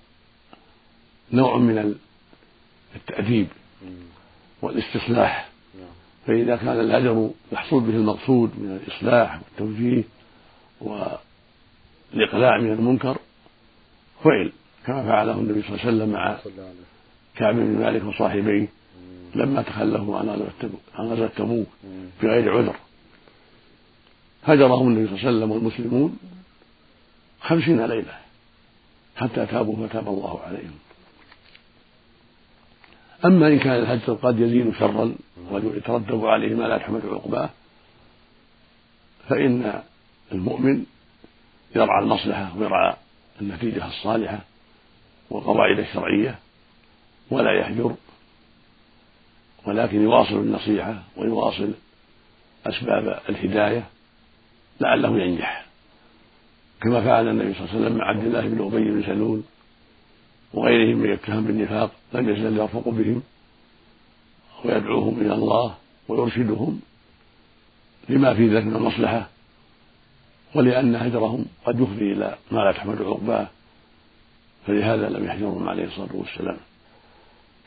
نوع 1.34 1.57
من 1.57 1.95
التأديب 2.95 3.48
والاستصلاح. 4.62 5.50
فإذا 6.27 6.55
كان 6.55 6.79
الهجر 6.79 7.29
يحصل 7.51 7.79
به 7.79 7.95
المقصود 7.95 8.51
من 8.57 8.79
الإصلاح 8.84 9.39
والتوجيه 9.41 10.03
والإقلاع 10.86 12.58
من 12.58 12.72
المنكر 12.72 13.18
فعل 14.24 14.51
كما 14.86 15.04
فعله 15.04 15.32
النبي 15.32 15.62
صلى 15.62 15.70
الله 15.70 15.80
عليه 15.86 15.96
وسلم 15.96 16.10
مع 16.10 16.38
كعب 17.36 17.56
بن 17.56 17.80
مالك 17.80 18.04
وصاحبيه 18.04 18.68
لما 19.36 19.62
تخلفوا 19.62 20.18
عن 20.18 20.30
غزوة 21.00 21.27
تبوك 21.27 21.68
بغير 22.24 22.58
عذر. 22.58 22.75
هجرهم 24.44 24.88
النبي 24.88 25.08
صلى 25.08 25.15
الله 25.15 25.27
عليه 25.27 25.38
وسلم 25.38 25.51
والمسلمون 25.51 26.18
خمسين 27.42 27.86
ليلة 27.86 28.18
حتى 29.15 29.46
تابوا 29.46 29.88
فتاب 29.88 30.08
الله 30.08 30.39
عليهم. 30.42 30.74
أما 33.25 33.48
إن 33.48 33.60
كان 33.60 33.74
الهجر 33.74 34.13
قد 34.13 34.39
يزيد 34.39 34.74
شرا 34.74 35.15
ويترتب 35.51 36.25
عليه 36.25 36.56
ما 36.56 36.63
لا 36.63 36.77
تحمل 36.77 37.01
عقباه 37.06 37.50
فإن 39.30 39.84
المؤمن 40.32 40.86
يرعى 41.75 42.03
المصلحة 42.03 42.58
ويرعى 42.58 42.96
النتيجة 43.41 43.88
الصالحة 43.88 44.39
والقواعد 45.29 45.79
الشرعية 45.79 46.39
ولا 47.32 47.51
يهجر 47.51 47.96
ولكن 49.65 50.01
يواصل 50.03 50.36
النصيحة 50.36 51.03
ويواصل 51.17 51.74
أسباب 52.67 53.20
الهداية 53.29 53.86
لعله 54.79 55.20
ينجح. 55.20 55.65
كما 56.82 57.01
فعل 57.01 57.27
النبي 57.27 57.53
صلى 57.53 57.62
الله 57.63 57.75
عليه 57.75 57.86
وسلم 57.86 57.98
مع 57.98 58.05
عبد 58.05 58.25
الله 58.25 58.41
بن 58.41 58.65
أبي 58.65 58.91
بن 58.91 59.03
سلول 59.03 59.41
وغيرهم 60.53 60.98
من 60.98 61.10
يتهم 61.10 61.46
بالنفاق 61.46 61.91
لم 62.13 62.29
يزل 62.29 62.58
يرفق 62.58 62.89
بهم 62.89 63.24
ويدعوهم 64.65 65.22
إلى 65.22 65.34
الله 65.34 65.75
ويرشدهم 66.08 66.82
لما 68.10 68.34
في 68.34 68.48
ذلك 68.48 68.65
من 68.65 68.75
المصلحة. 68.75 69.29
ولأن 70.56 70.96
هجرهم 70.96 71.46
قد 71.66 71.80
يفضي 71.80 72.12
إلى 72.12 72.38
ما 72.52 72.60
لا 72.60 72.72
تحمد 72.72 73.02
عقباه. 73.02 73.48
فلهذا 74.68 75.10
لم 75.10 75.26
يحجرهم 75.26 75.70
عليه 75.70 75.86
الصلاة 75.86 76.10
والسلام. 76.14 76.58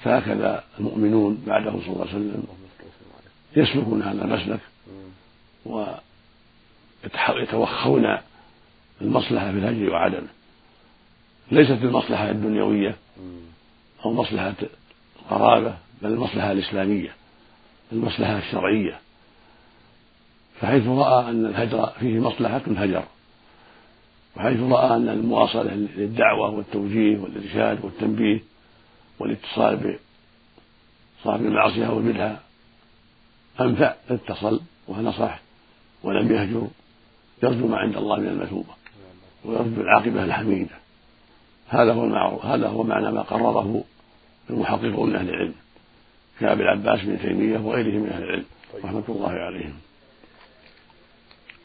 فهكذا 0.01 0.65
المؤمنون 0.79 1.43
بعده 1.47 1.71
صلى 1.71 1.87
الله 1.89 2.01
عليه 2.01 2.11
وسلم 2.11 2.45
يسلكون 3.57 4.03
هذا 4.03 4.25
المسلك 4.25 4.61
ويتوخون 7.37 8.17
المصلحة 9.03 9.53
في 9.53 9.59
الهجر 9.59 9.91
وعدمه 9.91 10.29
ليست 11.51 11.83
المصلحة 11.83 12.31
الدنيوية 12.31 12.97
أو 14.05 14.13
مصلحة 14.13 14.55
القرابة 15.23 15.77
بل 16.03 16.13
المصلحة 16.13 16.53
الإسلامية 16.53 17.11
المصلحة 17.93 18.39
الشرعية. 18.39 18.99
فحيث 20.61 20.87
رأى 20.87 21.31
أن 21.31 21.47
الهجر 21.47 21.87
فيه 22.01 22.21
مصلحة 22.21 22.63
هجر 22.77 23.05
وحيث 24.37 24.61
رأى 24.61 24.97
أن 24.97 25.09
المواصلة 25.09 25.75
للدعوة 25.75 26.51
والتوجيه 26.51 27.19
والإرشاد 27.19 27.85
والتنبيه 27.85 28.41
والاتصال 29.19 29.99
بصاحب 31.21 31.47
المعصية 31.47 31.89
والبدعة 31.89 32.41
أنفع 33.61 33.95
اتصل 34.11 34.61
ونصح 34.89 35.41
ولم 36.03 36.33
يهجر 36.33 36.69
يرجو 37.43 37.67
ما 37.67 37.77
عند 37.77 37.97
الله 37.97 38.17
من 38.17 38.29
المثوبة 38.29 38.79
ويرجو 39.45 39.81
العاقبة 39.81 40.25
الحميدة. 40.25 40.75
هذا 41.69 41.93
هو 41.93 42.05
المعروف 42.05 42.47
هذا 42.47 42.69
هو 42.69 42.83
معنى 42.83 43.11
ما 43.11 43.23
قرره 43.23 43.85
المحققون 44.51 45.09
من 45.09 45.17
أهل 45.17 45.29
العلم. 45.29 45.55
كأبي 46.41 46.63
العباس 46.63 47.01
بن 47.05 47.19
تيمية 47.19 47.59
وغيرهم 47.59 48.01
من 48.01 48.09
أهل 48.09 48.23
العلم. 48.23 48.45
رحمة 48.85 49.05
الله 49.09 49.31
عليهم. 49.31 49.75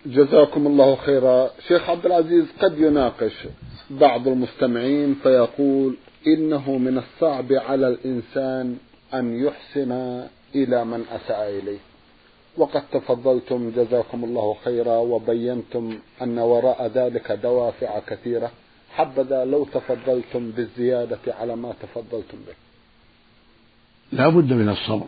جزاكم 0.06 0.68
الله 0.68 0.96
خيرا. 0.96 1.50
شيخ 1.68 1.90
عبد 1.90 2.06
العزيز 2.06 2.46
قد 2.60 2.80
يناقش 2.80 3.48
بعض 3.90 4.28
المستمعين 4.28 5.16
فيقول 5.24 5.96
إنه 6.28 6.78
من 6.78 6.98
الصعب 6.98 7.54
على 7.54 7.88
الإنسان 7.88 8.78
أن 9.14 9.46
يحسن 9.46 9.92
إلى 10.56 10.86
من 10.86 11.06
أساء 11.12 11.50
إليه. 11.50 11.78
وقد 12.58 12.84
تفضلتم 12.92 13.72
جزاكم 13.76 14.24
الله 14.24 14.56
خيرا 14.66 14.98
وبينتم 14.98 15.98
أن 16.22 16.40
وراء 16.40 16.88
ذلك 16.88 17.32
دوافع 17.32 18.00
كثيرة. 18.00 18.52
حبذا 18.92 19.46
لو 19.46 19.66
تفضلتم 19.66 20.52
بالزيادة 20.52 21.20
على 21.28 21.56
ما 21.56 21.74
تفضلتم 21.82 22.38
به. 22.48 22.54
لا 24.12 24.30
بد 24.30 24.54
من 24.54 24.70
الصبر 24.70 25.08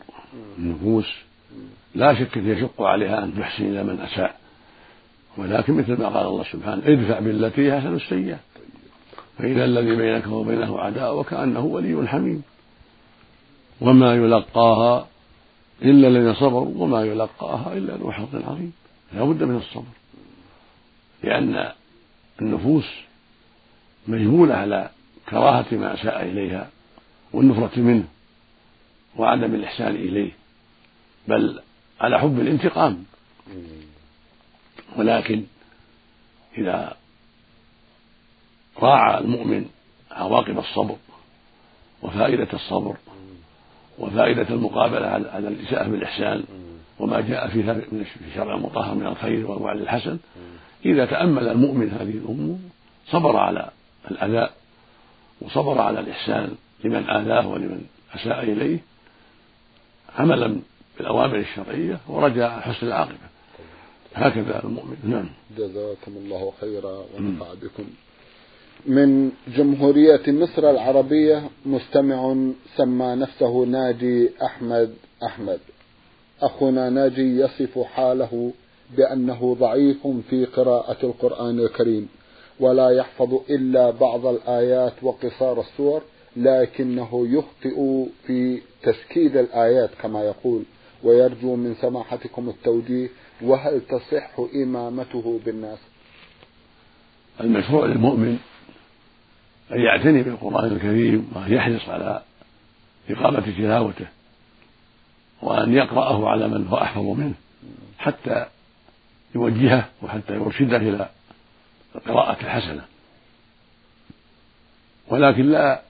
النفوس 0.57 1.15
لا 1.95 2.13
شك 2.13 2.37
يشق 2.37 2.81
عليها 2.81 3.23
أن 3.23 3.35
تحسن 3.35 3.63
إلى 3.63 3.83
من 3.83 3.99
أساء. 3.99 4.44
ولكن 5.37 5.73
مثل 5.73 6.01
ما 6.01 6.07
قال 6.07 6.27
الله 6.27 6.43
سبحانه 6.43 6.81
ادفع 6.85 7.19
بالتي 7.19 7.61
هي 7.61 7.77
أحسن 7.77 7.95
السيئة. 7.95 8.39
فإذا 9.37 9.65
الذي 9.65 9.95
بينك 9.95 10.27
وبينه 10.27 10.79
عداء 10.79 11.19
وكأنه 11.19 11.59
ولي 11.59 12.07
حميم. 12.07 12.43
وما 13.81 14.15
يلقاها 14.15 15.07
إلا 15.81 16.07
الذين 16.07 16.33
صبروا 16.33 16.73
وما 16.77 17.03
يلقاها 17.03 17.73
إلا 17.73 17.95
ذو 17.95 18.11
حظ 18.11 18.35
عظيم. 18.35 18.73
لا 19.13 19.23
بد 19.23 19.43
من 19.43 19.55
الصبر. 19.55 19.93
لأن 21.23 21.71
النفوس 22.41 22.85
مجبولة 24.07 24.55
على 24.55 24.89
كراهة 25.29 25.65
ما 25.71 25.93
أساء 25.93 26.23
إليها 26.23 26.69
والنفرة 27.33 27.79
منه 27.79 28.03
وعدم 29.17 29.55
الإحسان 29.55 29.95
إليه 29.95 30.31
بل 31.27 31.59
على 32.01 32.19
حب 32.19 32.39
الانتقام. 32.39 33.03
ولكن 34.95 35.43
إذا 36.57 36.95
راعى 38.79 39.19
المؤمن 39.19 39.65
عواقب 40.11 40.59
الصبر 40.59 40.95
وفائدة 42.01 42.47
الصبر 42.53 42.95
وفائدة 43.99 44.49
المقابلة 44.49 45.07
على 45.07 45.47
الإساءة 45.47 45.87
بالإحسان 45.87 46.43
وما 46.99 47.21
جاء 47.21 47.47
في 47.49 47.83
شرع 48.35 48.55
المطهر 48.55 48.95
من 48.95 49.07
الخير 49.07 49.51
والوعد 49.51 49.77
الحسن 49.77 50.17
إذا 50.85 51.05
تأمل 51.05 51.47
المؤمن 51.47 51.89
هذه 51.89 52.17
الأمور 52.17 52.57
صبر 53.07 53.37
على 53.37 53.69
الأذى 54.11 54.49
وصبر 55.41 55.81
على 55.81 55.99
الإحسان 55.99 56.55
لمن 56.83 57.09
آذاه 57.09 57.47
ولمن 57.47 57.85
أساء 58.15 58.43
إليه 58.43 58.79
عملا 60.19 60.59
بالأوامر 60.97 61.35
الشرعية 61.35 61.99
ورجاء 62.07 62.59
حسن 62.59 62.87
العاقبة. 62.87 63.34
هكذا 64.15 64.63
المؤمن. 64.63 64.97
نعم. 65.03 65.29
جزاكم 65.57 66.11
الله 66.17 66.53
خيرا 66.61 67.05
ونفع 67.15 67.53
بكم. 67.53 67.83
من 68.85 69.31
جمهورية 69.57 70.21
مصر 70.27 70.69
العربية 70.69 71.49
مستمع 71.65 72.35
سمى 72.77 73.15
نفسه 73.15 73.63
ناجي 73.65 74.29
أحمد 74.45 74.93
أحمد. 75.25 75.59
أخونا 76.41 76.89
ناجي 76.89 77.39
يصف 77.39 77.79
حاله 77.79 78.51
بأنه 78.97 79.55
ضعيف 79.59 80.07
في 80.29 80.45
قراءة 80.45 81.05
القرآن 81.05 81.59
الكريم 81.59 82.07
ولا 82.59 82.89
يحفظ 82.89 83.33
إلا 83.49 83.89
بعض 83.89 84.25
الآيات 84.25 84.93
وقصار 85.03 85.59
السور 85.59 86.01
لكنه 86.37 87.27
يخطئ 87.27 88.05
في 88.27 88.61
تشكيل 88.83 89.37
الآيات 89.37 89.89
كما 90.01 90.23
يقول 90.23 90.63
ويرجو 91.03 91.55
من 91.55 91.75
سماحتكم 91.81 92.49
التوجيه 92.49 93.09
وهل 93.41 93.81
تصح 93.81 94.39
إمامته 94.63 95.39
بالناس؟ 95.45 95.79
المشروع 97.41 97.85
للمؤمن 97.85 98.39
أن 99.71 99.79
يعتني 99.79 100.23
بالقرآن 100.23 100.71
الكريم 100.71 101.31
وأن 101.35 101.53
يحرص 101.53 101.89
على 101.89 102.21
إقامة 103.09 103.39
تلاوته 103.57 104.07
وأن 105.41 105.73
يقرأه 105.73 106.29
على 106.29 106.47
من 106.47 106.67
هو 106.67 106.77
أحفظ 106.77 107.01
منه 107.03 107.33
حتى 107.97 108.45
يوجهه 109.35 109.89
وحتى 110.01 110.33
يرشده 110.33 110.77
إلى 110.77 111.09
القراءة 111.95 112.41
الحسنة. 112.41 112.85
ولكن 115.07 115.45
لا 115.45 115.81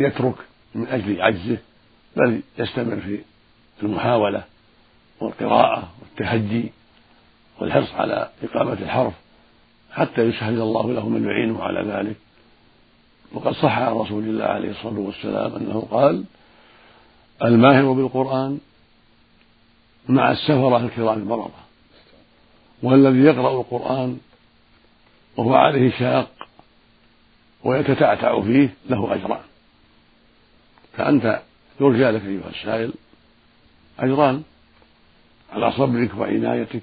يترك 0.00 0.34
من 0.74 0.86
أجل 0.88 1.22
عجزه 1.22 1.58
بل 2.16 2.40
يستمر 2.58 2.96
في 2.96 3.22
المحاولة 3.82 4.44
والقراءة 5.24 5.92
والتهجي 6.00 6.72
والحرص 7.60 7.92
على 7.92 8.30
إقامة 8.42 8.72
الحرف 8.72 9.14
حتى 9.92 10.22
يسهل 10.22 10.60
الله 10.60 10.92
له 10.92 11.08
من 11.08 11.24
يعينه 11.24 11.62
على 11.62 11.80
ذلك. 11.80 12.16
وقد 13.32 13.52
صح 13.52 13.78
عن 13.78 13.92
رسول 13.92 14.24
الله 14.24 14.44
عليه 14.44 14.70
الصلاة 14.70 14.98
والسلام 14.98 15.54
أنه 15.56 15.88
قال 15.90 16.24
الماهر 17.42 17.92
بالقرآن 17.92 18.58
مع 20.08 20.30
السفرة 20.30 20.76
الكرام 20.76 21.18
المرضى 21.18 21.52
والذي 22.82 23.18
يقرأ 23.18 23.60
القرآن 23.60 24.18
وهو 25.36 25.54
عليه 25.54 25.90
شاق 25.98 26.30
ويتتعتع 27.64 28.40
فيه 28.40 28.74
له 28.90 29.14
أجران. 29.14 29.40
فأنت 30.96 31.42
يرجى 31.80 32.10
لك 32.10 32.24
أيها 32.24 32.48
السائل 32.50 32.92
أجران. 33.98 34.42
على 35.54 35.72
صبرك 35.72 36.14
وعنايتك 36.14 36.82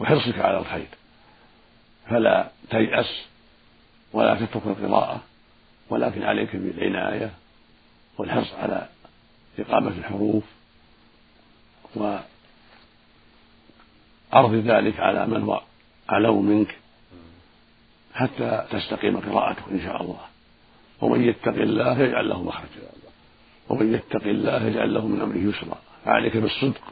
وحرصك 0.00 0.38
على 0.38 0.58
الخير. 0.58 0.88
فلا 2.08 2.50
تيأس 2.70 3.24
ولا 4.12 4.34
تترك 4.34 4.62
القراءة 4.66 5.20
ولكن 5.90 6.22
عليك 6.22 6.56
بالعناية 6.56 7.30
والحرص 8.18 8.54
على 8.54 8.88
إقامة 9.58 9.88
الحروف 9.88 10.44
وعرض 11.96 12.24
ذلك 14.54 15.00
على 15.00 15.26
من 15.26 15.42
هو 15.42 15.62
أعلم 16.10 16.44
منك 16.44 16.76
حتى 18.14 18.66
تستقيم 18.70 19.20
قراءته 19.20 19.62
إن 19.70 19.80
شاء 19.80 20.02
الله. 20.02 20.20
ومن 21.00 21.24
يتق 21.24 21.54
الله 21.54 22.00
يجعل 22.00 22.28
له 22.28 22.42
مخرجا. 22.42 22.90
ومن 23.68 23.94
يتق 23.94 24.22
الله 24.22 24.66
يجعل 24.66 24.94
له 24.94 25.06
من 25.06 25.20
أمره 25.20 25.36
يسرا. 25.36 25.78
فعليك 26.04 26.36
بالصدق. 26.36 26.82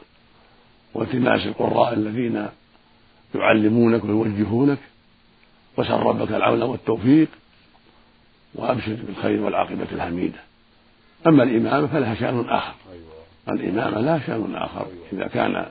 والتماس 0.93 1.45
القراء 1.45 1.93
الذين 1.93 2.47
يعلمونك 3.35 4.03
ويوجهونك 4.03 4.77
وسل 5.77 5.93
ربك 5.93 6.31
العون 6.31 6.61
والتوفيق 6.61 7.27
وأبشر 8.55 8.97
بالخير 9.07 9.41
والعاقبة 9.41 9.87
الحميدة. 9.91 10.39
أما 11.27 11.43
الإمامة 11.43 11.87
فلها 11.87 12.15
شأن 12.15 12.49
آخر. 12.49 12.73
الإمامة 13.49 14.01
لها 14.01 14.19
شأن 14.27 14.55
آخر. 14.55 14.87
إذا 15.13 15.27
كان 15.27 15.65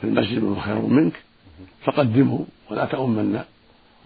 في 0.00 0.06
المسجد 0.06 0.42
من 0.42 0.60
خير 0.60 0.80
منك 0.80 1.22
فقدمه 1.84 2.46
ولا 2.70 2.84
تؤمن. 2.84 3.40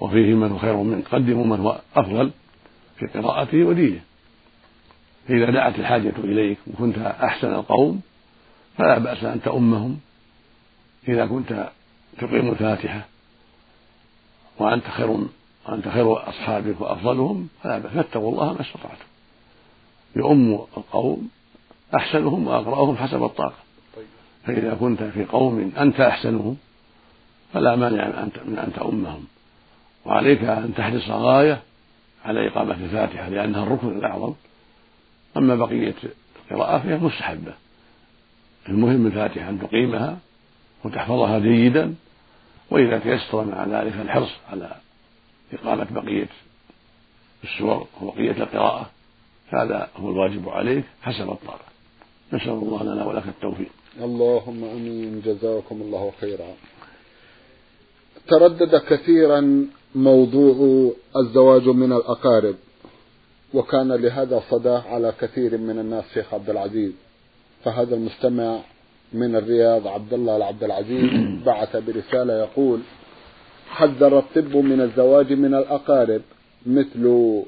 وفيه 0.00 0.34
من 0.34 0.52
هو 0.52 0.58
خير 0.58 0.76
منك. 0.76 1.08
قدموا 1.08 1.44
من 1.44 1.60
هو 1.60 1.80
أفضل 1.96 2.30
في 2.98 3.06
قراءته 3.06 3.64
ودينه. 3.64 4.00
فإذا 5.28 5.50
دعت 5.50 5.78
الحاجة 5.78 6.12
إليك 6.24 6.58
وكنت 6.66 6.98
أحسن 6.98 7.54
القوم 7.54 8.00
فلا 8.78 8.98
بأس 8.98 9.24
أن 9.24 9.42
تؤمهم 9.42 9.98
إذا 11.08 11.26
كنت 11.26 11.68
تقيم 12.18 12.48
الفاتحة 12.48 13.06
وأنت 14.58 14.84
خير 14.88 15.26
وأنت 15.68 15.88
خير 15.88 16.28
أصحابك 16.28 16.80
وأفضلهم 16.80 17.48
فلا 17.62 17.78
بأس. 17.78 17.92
فاتقوا 17.92 18.32
الله 18.32 18.52
ما 18.52 18.60
استطعتم. 18.60 19.04
يؤم 20.16 20.66
القوم 20.76 21.28
أحسنهم 21.96 22.46
وأقرأهم 22.46 22.96
حسب 22.96 23.24
الطاقة. 23.24 23.54
فإذا 24.46 24.74
كنت 24.74 25.02
في 25.02 25.24
قوم 25.24 25.72
أنت 25.78 26.00
أحسنهم 26.00 26.56
فلا 27.52 27.76
مانع 27.76 28.24
من 28.44 28.58
أن 28.58 28.72
تؤمهم. 28.72 29.24
وعليك 30.04 30.44
أن 30.44 30.74
تحرص 30.76 31.08
غاية 31.08 31.62
على 32.24 32.48
إقامة 32.48 32.74
الفاتحة 32.74 33.28
لأنها 33.28 33.62
الركن 33.62 33.98
الأعظم. 33.98 34.34
أما 35.36 35.54
بقية 35.54 35.94
القراءة 36.50 36.78
فهي 36.78 36.98
مستحبة. 36.98 37.54
المهم 38.68 39.06
الفاتحة 39.06 39.48
أن 39.48 39.60
تقيمها 39.60 40.18
وتحفظها 40.84 41.38
جيدا 41.38 41.94
وإذا 42.70 42.98
تيسر 42.98 43.44
مع 43.44 43.64
ذلك 43.64 43.94
الحرص 43.94 44.30
على 44.50 44.76
إقامة 45.52 45.86
بقية 45.90 46.28
السور 47.44 47.86
وبقية 48.02 48.30
القراءة 48.30 48.90
هذا 49.48 49.88
هو 49.96 50.10
الواجب 50.10 50.48
عليك 50.48 50.84
حسب 51.02 51.30
الطاقة. 51.30 51.64
نسأل 52.32 52.48
الله 52.48 52.82
لنا 52.82 53.04
ولك 53.06 53.28
التوفيق. 53.28 53.70
اللهم 54.00 54.64
آمين. 54.64 55.22
جزاكم 55.24 55.82
الله 55.82 56.12
خيرا. 56.20 56.54
تردد 58.28 58.76
كثيرا 58.76 59.66
موضوع 59.94 60.90
الزواج 61.16 61.68
من 61.68 61.92
الأقارب 61.92 62.54
وكان 63.54 63.92
لهذا 63.92 64.42
صدى 64.50 64.68
على 64.68 65.12
كثير 65.20 65.58
من 65.58 65.78
الناس 65.78 66.04
شيخ 66.14 66.34
عبد 66.34 66.50
العزيز. 66.50 66.92
فهذا 67.64 67.94
المستمع 67.94 68.60
من 69.14 69.36
الرياض 69.36 69.86
عبد 69.86 70.12
الله 70.12 70.36
العبد 70.36 70.64
العزيز 70.64 71.10
بعث 71.46 71.76
برسالة 71.76 72.38
يقول 72.38 72.80
حذر 73.68 74.18
الطب 74.18 74.56
من 74.56 74.80
الزواج 74.80 75.32
من 75.32 75.54
الأقارب 75.54 76.22
مثل 76.66 77.42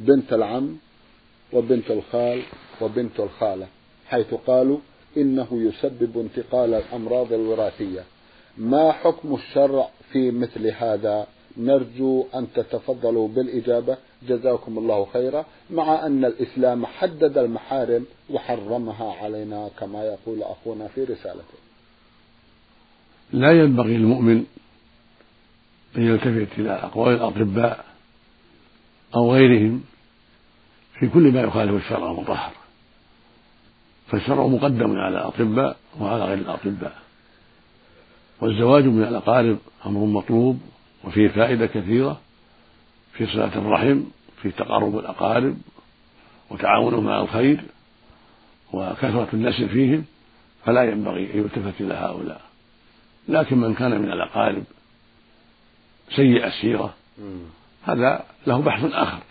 بنت 0.00 0.32
العم 0.32 0.76
وبنت 1.52 1.90
الخال 1.90 2.42
وبنت 2.80 3.20
الخالة 3.20 3.66
حيث 4.08 4.34
قالوا 4.34 4.78
إنه 5.16 5.48
يسبب 5.52 6.18
انتقال 6.18 6.74
الأمراض 6.74 7.32
الوراثية. 7.32 8.04
ما 8.58 8.92
حكم 8.92 9.34
الشرع 9.34 9.88
في 10.12 10.30
مثل 10.30 10.66
هذا؟ 10.66 11.26
نرجو 11.56 12.26
أن 12.34 12.46
تتفضلوا 12.54 13.28
بالإجابة. 13.28 13.96
جزاكم 14.22 14.78
الله 14.78 15.06
خيرا 15.12 15.44
مع 15.70 16.06
أن 16.06 16.24
الإسلام 16.24 16.86
حدد 16.86 17.38
المحارم 17.38 18.06
وحرمها 18.30 19.12
علينا 19.12 19.70
كما 19.78 20.04
يقول 20.04 20.42
أخونا 20.42 20.88
في 20.88 21.04
رسالته. 21.04 21.58
لا 23.32 23.52
ينبغي 23.52 23.96
للمؤمن 23.96 24.44
أن 25.96 26.02
يلتفت 26.02 26.58
إلى 26.58 26.70
أقوال 26.70 27.14
الأطباء 27.14 27.84
أو 29.14 29.32
غيرهم 29.32 29.84
في 30.98 31.08
كل 31.08 31.32
ما 31.32 31.40
يخالف 31.40 31.84
الشرع 31.84 32.10
المطهر. 32.10 32.52
فالشرع 34.06 34.46
مقدم 34.46 34.96
على 34.96 35.18
الأطباء 35.18 35.76
وعلى 36.00 36.24
غير 36.24 36.38
الأطباء. 36.38 36.98
والزواج 38.40 38.84
من 38.84 39.02
الأقارب 39.02 39.58
أمر 39.86 40.00
مطلوب 40.00 40.60
وفيه 41.04 41.28
فائدة 41.28 41.66
كثيرة. 41.66 42.20
في 43.18 43.26
صلة 43.26 43.54
الرحم 43.56 44.00
في 44.42 44.50
تقارب 44.50 44.98
الأقارب 44.98 45.56
وتعاونهم 46.50 47.08
على 47.08 47.22
الخير 47.22 47.60
وكثرة 48.72 49.28
النسل 49.32 49.68
فيهم 49.68 50.04
فلا 50.64 50.82
ينبغي 50.82 51.34
أن 51.34 51.38
يلتفت 51.38 51.80
إلى 51.80 51.94
هؤلاء. 51.94 52.40
لكن 53.28 53.58
من 53.58 53.74
كان 53.74 54.00
من 54.00 54.12
الأقارب 54.12 54.64
سيء 56.16 56.46
السيرة 56.46 56.94
هذا 57.84 58.24
له 58.46 58.60
بحث 58.60 58.92
آخر. 58.92 59.22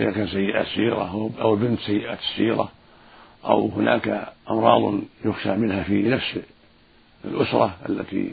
إذا 0.00 0.10
كان 0.10 0.28
سيء 0.28 0.60
السيرة 0.60 1.32
أو 1.40 1.54
البنت 1.54 1.80
سيئة 1.80 2.18
السيرة 2.18 2.68
أو 3.44 3.68
هناك 3.68 4.32
أمراض 4.50 5.00
يخشى 5.24 5.56
منها 5.56 5.82
في 5.82 6.02
نفس 6.02 6.38
الأسرة 7.24 7.76
التي 7.88 8.32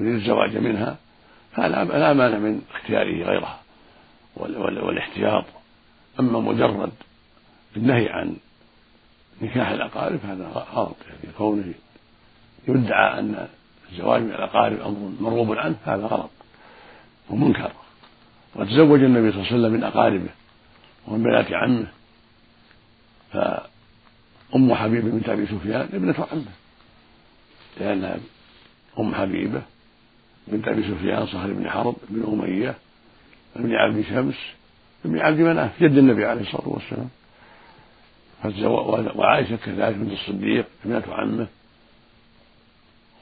يريد 0.00 0.14
الزواج 0.14 0.56
منها 0.56 0.96
فلا 1.52 1.84
لا 1.84 2.12
مانع 2.12 2.38
من 2.38 2.62
اختياره 2.74 3.24
غيرها. 3.24 3.61
والاحتياط 4.36 5.44
أما 6.20 6.40
مجرد 6.40 6.92
النهي 7.76 8.08
عن 8.08 8.36
نكاح 9.42 9.68
الأقارب 9.68 10.20
هذا 10.24 10.64
غلط. 10.74 10.96
يعني 11.08 11.34
كونه 11.38 11.74
يدعى 12.68 13.18
أن 13.18 13.48
الزواج 13.92 14.22
من 14.22 14.30
الأقارب 14.30 14.80
أمر 14.80 15.12
مرغوب 15.20 15.52
عنه 15.52 15.76
هذا 15.84 16.06
غلط 16.06 16.30
ومنكر. 17.30 17.72
وتزوج 18.54 19.02
النبي 19.02 19.32
صلى 19.32 19.40
الله 19.40 19.52
عليه 19.52 19.60
وسلم 19.60 19.72
من 19.72 19.84
أقاربه 19.84 20.30
ومن 21.06 21.22
بنات 21.22 21.52
عمه 21.52 21.86
فأم 23.32 24.74
حبيبة 24.74 25.10
بنت 25.10 25.28
أبي 25.28 25.46
سفيان 25.46 25.88
ابنة 25.92 26.26
عمه 26.32 26.52
لأن 27.80 28.20
أم 28.98 29.14
حبيبة 29.14 29.62
بنت 30.48 30.68
أبي 30.68 30.82
سفيان 30.82 31.26
صهر 31.26 31.52
بن 31.52 31.70
حرب 31.70 31.96
بن 32.08 32.22
أمية 32.32 32.74
بن 33.56 33.74
عبد 33.74 34.00
شمس 34.00 34.34
بن 35.04 35.18
عبد 35.18 35.40
مناف 35.40 35.82
جد 35.82 35.96
النبي 35.98 36.24
عليه 36.24 36.40
الصلاة 36.40 36.68
والسلام. 36.68 37.08
وعائشة 39.16 39.56
كذلك 39.56 39.96
بنت 39.96 40.12
الصديق 40.12 40.66
ابنة 40.84 41.02
عمه. 41.08 41.46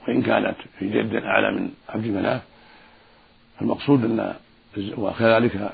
وإن 0.08 0.22
كانت 0.22 0.56
في 0.78 0.88
جد 0.88 1.14
أعلى 1.14 1.52
من 1.52 1.70
عبد 1.88 2.06
مناف 2.06 2.42
المقصود 3.62 4.04
أن 4.04 4.34
وكذلك 4.96 5.72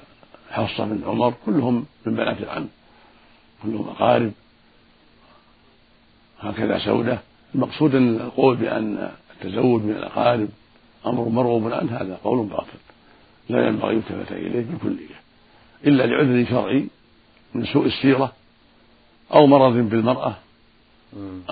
حفصة 0.51 0.85
بن 0.85 1.03
عمر 1.07 1.35
كلهم 1.47 1.87
من 2.07 2.15
بنات 2.15 2.39
العم. 2.39 2.67
كلهم 3.63 3.89
أقارب. 3.89 4.33
هكذا 6.41 6.79
سودة. 6.79 7.19
المقصود 7.55 7.95
أن 7.95 8.15
القول 8.17 8.57
بأن 8.57 9.11
التزوج 9.31 9.83
من 9.83 9.91
الأقارب 9.91 10.49
أمر 11.07 11.29
مرغوب 11.29 11.73
عنه 11.73 11.97
هذا 11.97 12.19
قول 12.25 12.47
باطل. 12.47 12.86
لا 13.49 13.67
ينبغي 13.67 13.95
يلتفت 13.95 14.33
إليه 14.33 14.65
بالكلية 14.65 15.17
إلا 15.87 16.07
لعذر 16.07 16.51
شرعي 16.51 16.89
من 17.55 17.65
سوء 17.65 17.87
السيرة 17.87 18.33
أو 19.35 19.47
مرض 19.47 19.73
بالمرأة 19.73 20.37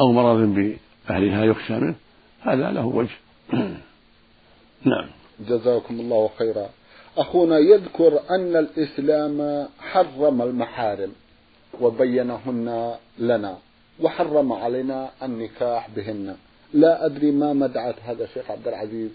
أو 0.00 0.12
مرض 0.12 0.38
بأهلها 0.38 1.44
يخشى 1.44 1.72
منه 1.72 1.94
هذا 2.40 2.70
له 2.70 2.86
وجه. 2.86 3.16
نعم. 4.84 5.06
جزاكم 5.48 6.00
الله 6.00 6.30
خيرا. 6.38 6.68
أخونا 7.16 7.58
يذكر 7.58 8.20
أن 8.30 8.56
الإسلام 8.56 9.68
حرم 9.78 10.42
المحارم 10.42 11.12
وبينهن 11.80 12.94
لنا 13.18 13.58
وحرم 14.00 14.52
علينا 14.52 15.10
النكاح 15.22 15.90
بهن. 15.96 16.36
لا 16.74 17.06
أدري 17.06 17.30
ما 17.30 17.52
مدعت 17.52 17.94
هذا 18.04 18.24
الشيخ 18.24 18.50
عبد 18.50 18.68
العزيز. 18.68 19.10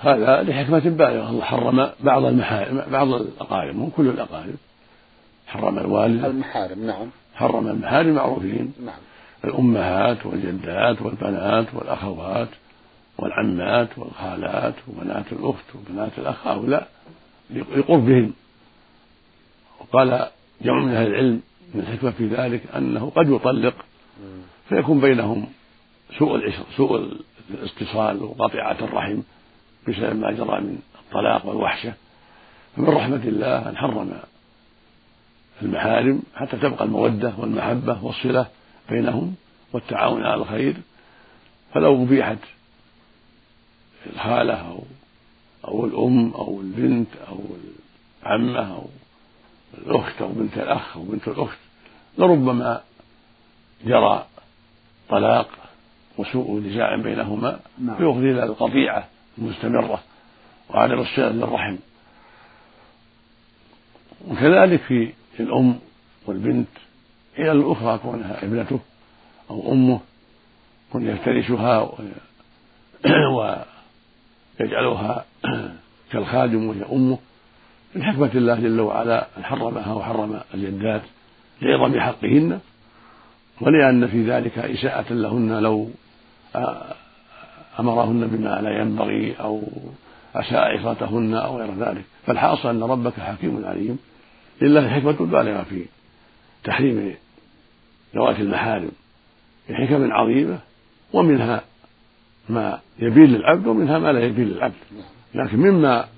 هذا 0.00 0.42
لحكمة 0.42 0.78
بالغة. 0.78 1.30
الله 1.30 1.44
حرم 1.44 1.90
بعض 2.00 2.24
المحارم 2.24 2.82
بعض 2.90 3.12
الأقارب 3.12 3.76
مو 3.76 3.90
كل 3.90 4.08
الأقارب. 4.08 4.54
حرم 5.46 5.78
الوالد. 5.78 6.24
المحارم 6.24 6.86
نعم. 6.86 7.06
حرم 7.34 7.68
المحارم 7.68 8.14
معروفين. 8.14 8.72
نعم. 8.84 8.98
الأمهات 9.44 10.26
والجدات 10.26 11.02
والبنات 11.02 11.66
والأخوات 11.74 12.48
والعمات 13.18 13.88
والخالات 13.96 14.74
وبنات 14.88 15.32
الأخت 15.32 15.64
وبنات 15.74 16.12
الأخ 16.18 16.46
هؤلاء 16.46 16.88
لقربهم. 17.50 18.32
وقال 19.80 20.28
جمع 20.60 20.82
من 20.82 20.94
أهل 20.94 21.06
العلم 21.06 21.40
من 21.74 21.80
الحكمة 21.80 22.10
في 22.10 22.26
ذلك 22.26 22.62
أنه 22.76 23.12
قد 23.16 23.30
يطلق 23.30 23.74
فيكون 24.68 25.00
بينهم 25.00 25.46
سوء 26.18 26.34
العشر 26.34 26.64
سوء 26.76 27.08
الاتصال 27.50 28.22
وقطيعة 28.22 28.76
الرحم. 28.80 29.20
بسبب 29.88 30.16
ما 30.16 30.32
جرى 30.32 30.60
من 30.60 30.78
الطلاق 31.04 31.46
والوحشة 31.46 31.92
فمن 32.76 32.88
رحمة 32.88 33.22
الله 33.24 33.68
أن 33.68 33.76
حرم 33.76 34.20
المحارم 35.62 36.22
حتى 36.34 36.56
تبقى 36.56 36.84
المودة 36.84 37.32
والمحبة 37.38 38.04
والصلة 38.04 38.46
بينهم 38.90 39.34
والتعاون 39.72 40.22
على 40.22 40.42
الخير 40.42 40.74
فلو 41.74 42.02
أبيحت 42.02 42.38
الخالة 44.14 44.54
أو 44.54 44.82
أو 45.64 45.84
الأم 45.86 46.32
أو 46.34 46.60
البنت 46.60 47.08
أو 47.28 47.38
العمة 48.22 48.74
أو 48.74 48.86
الأخت 49.78 50.22
أو 50.22 50.32
بنت 50.32 50.58
الأخ 50.58 50.96
أو 50.96 51.02
بنت 51.02 51.28
الأخت 51.28 51.58
لربما 52.18 52.82
جرى 53.84 54.26
طلاق 55.08 55.48
وسوء 56.18 56.60
نزاع 56.60 56.96
بينهما 56.96 57.60
نعم. 57.78 57.96
فيفضي 57.96 58.30
إلى 58.30 58.44
القطيعة 58.44 59.08
المستمرة 59.38 60.02
وعدم 60.70 61.00
الصلة 61.00 61.28
للرحم 61.28 61.76
وكذلك 64.28 64.82
في 65.36 65.40
الأم 65.40 65.78
والبنت 66.26 66.68
هي 67.36 67.52
الأخرى 67.52 67.98
كونها 67.98 68.44
ابنته 68.44 68.80
أو 69.50 69.72
أمه 69.72 70.00
كن 70.92 71.06
يفترشها 71.06 71.90
ويجعلها 74.60 75.24
كالخادم 76.12 76.68
وهي 76.68 76.84
أمه 76.92 77.18
من 77.94 78.04
حكمة 78.04 78.30
الله 78.34 78.54
جل 78.54 78.80
وعلا 78.80 79.26
أن 79.38 79.44
حرمها 79.44 79.92
وحرم 79.94 80.40
الجدات 80.54 81.02
لعظم 81.62 82.00
حقهن 82.00 82.60
ولأن 83.60 84.08
في 84.08 84.30
ذلك 84.30 84.58
إساءة 84.58 85.12
لهن 85.12 85.58
لو 85.62 85.90
أمرهن 87.80 88.26
بما 88.26 88.60
لا 88.60 88.80
ينبغي 88.80 89.34
أو 89.40 89.62
أساء 90.34 90.78
عصاتهن 90.78 91.34
أو 91.34 91.58
غير 91.58 91.74
ذلك. 91.74 92.04
فالحاصل 92.26 92.68
أن 92.68 92.82
ربك 92.82 93.20
حكيم 93.20 93.64
عليم. 93.64 93.98
لله 94.62 94.88
حكمة 94.88 95.12
بالغة 95.12 95.62
في 95.62 95.84
تحريم 96.64 97.14
ذوات 98.14 98.40
المحارم. 98.40 98.90
بحكم 99.70 100.12
عظيمة 100.12 100.58
ومنها 101.12 101.62
ما 102.48 102.80
يبين 102.98 103.32
للعبد 103.32 103.66
ومنها 103.66 103.98
ما 103.98 104.12
لا 104.12 104.24
يبين 104.24 104.48
للعبد. 104.48 104.74
لكن 105.34 105.58
مما 105.58 106.08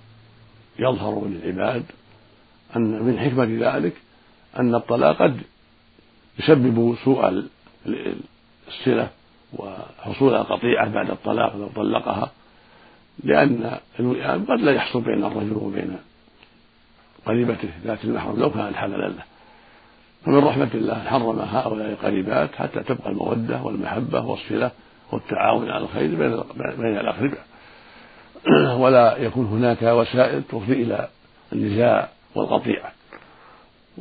يظهر 0.78 1.26
للعباد 1.26 1.84
أن 2.76 3.02
من 3.02 3.18
حكمة 3.18 3.76
ذلك 3.76 3.92
أن 4.58 4.74
الطلاق 4.74 5.22
قد 5.22 5.40
يسبب 6.38 6.96
سوء 7.04 7.44
الصلة 8.68 9.10
وحصول 9.52 10.34
القطيعة 10.34 10.88
بعد 10.88 11.10
الطلاق 11.10 11.56
لو 11.56 11.68
طلقها 11.76 12.30
لأن 13.24 13.78
الوئام 14.00 14.44
قد 14.44 14.60
لا 14.60 14.72
يحصل 14.72 15.00
بين 15.00 15.24
الرجل 15.24 15.56
وبين 15.56 15.96
قريبته 17.26 17.68
ذات 17.84 18.04
المحرم 18.04 18.40
لو 18.40 18.50
كانت 18.50 18.76
حللا 18.76 19.08
له 19.08 19.24
فمن 20.24 20.38
رحمة 20.38 20.70
الله 20.74 21.04
حرم 21.04 21.38
هؤلاء 21.38 21.90
القريبات 21.90 22.54
حتى 22.54 22.80
تبقى 22.82 23.10
المودة 23.10 23.62
والمحبة 23.62 24.20
والصلة 24.20 24.70
والتعاون 25.12 25.70
على 25.70 25.84
الخير 25.84 26.08
بين 26.08 26.40
بين 26.78 26.96
الأقرباء. 26.98 27.44
ولا 28.82 29.16
يكون 29.16 29.46
هناك 29.46 29.82
وسائل 29.82 30.42
تفضي 30.42 30.72
إلى 30.72 31.08
النزاع 31.52 32.08
والقطيعة. 32.34 32.92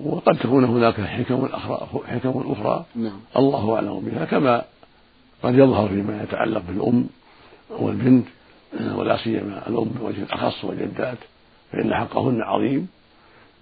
وقد 0.04 0.38
تكون 0.38 0.64
هناك 0.66 1.02
حكم 1.02 1.50
أخرى 1.54 1.88
حكم 2.08 2.44
أخرى. 2.52 2.86
نعم. 2.96 3.20
الله 3.38 3.76
أعلم 3.76 4.00
بها 4.00 4.26
كما 4.26 4.64
قد 5.44 5.56
يظهر 5.56 5.88
فيما 5.90 6.24
يتعلق 6.24 6.62
بالأم 6.68 7.08
والبنت 7.70 8.28
ولا 8.96 9.18
سيما 9.18 9.68
الأم 9.68 9.84
بوجه 9.84 10.26
أخص 10.32 10.66
والجدات 10.66 11.18
فإن 11.72 11.96
حقهن 11.96 12.42
عظيم. 12.42 12.88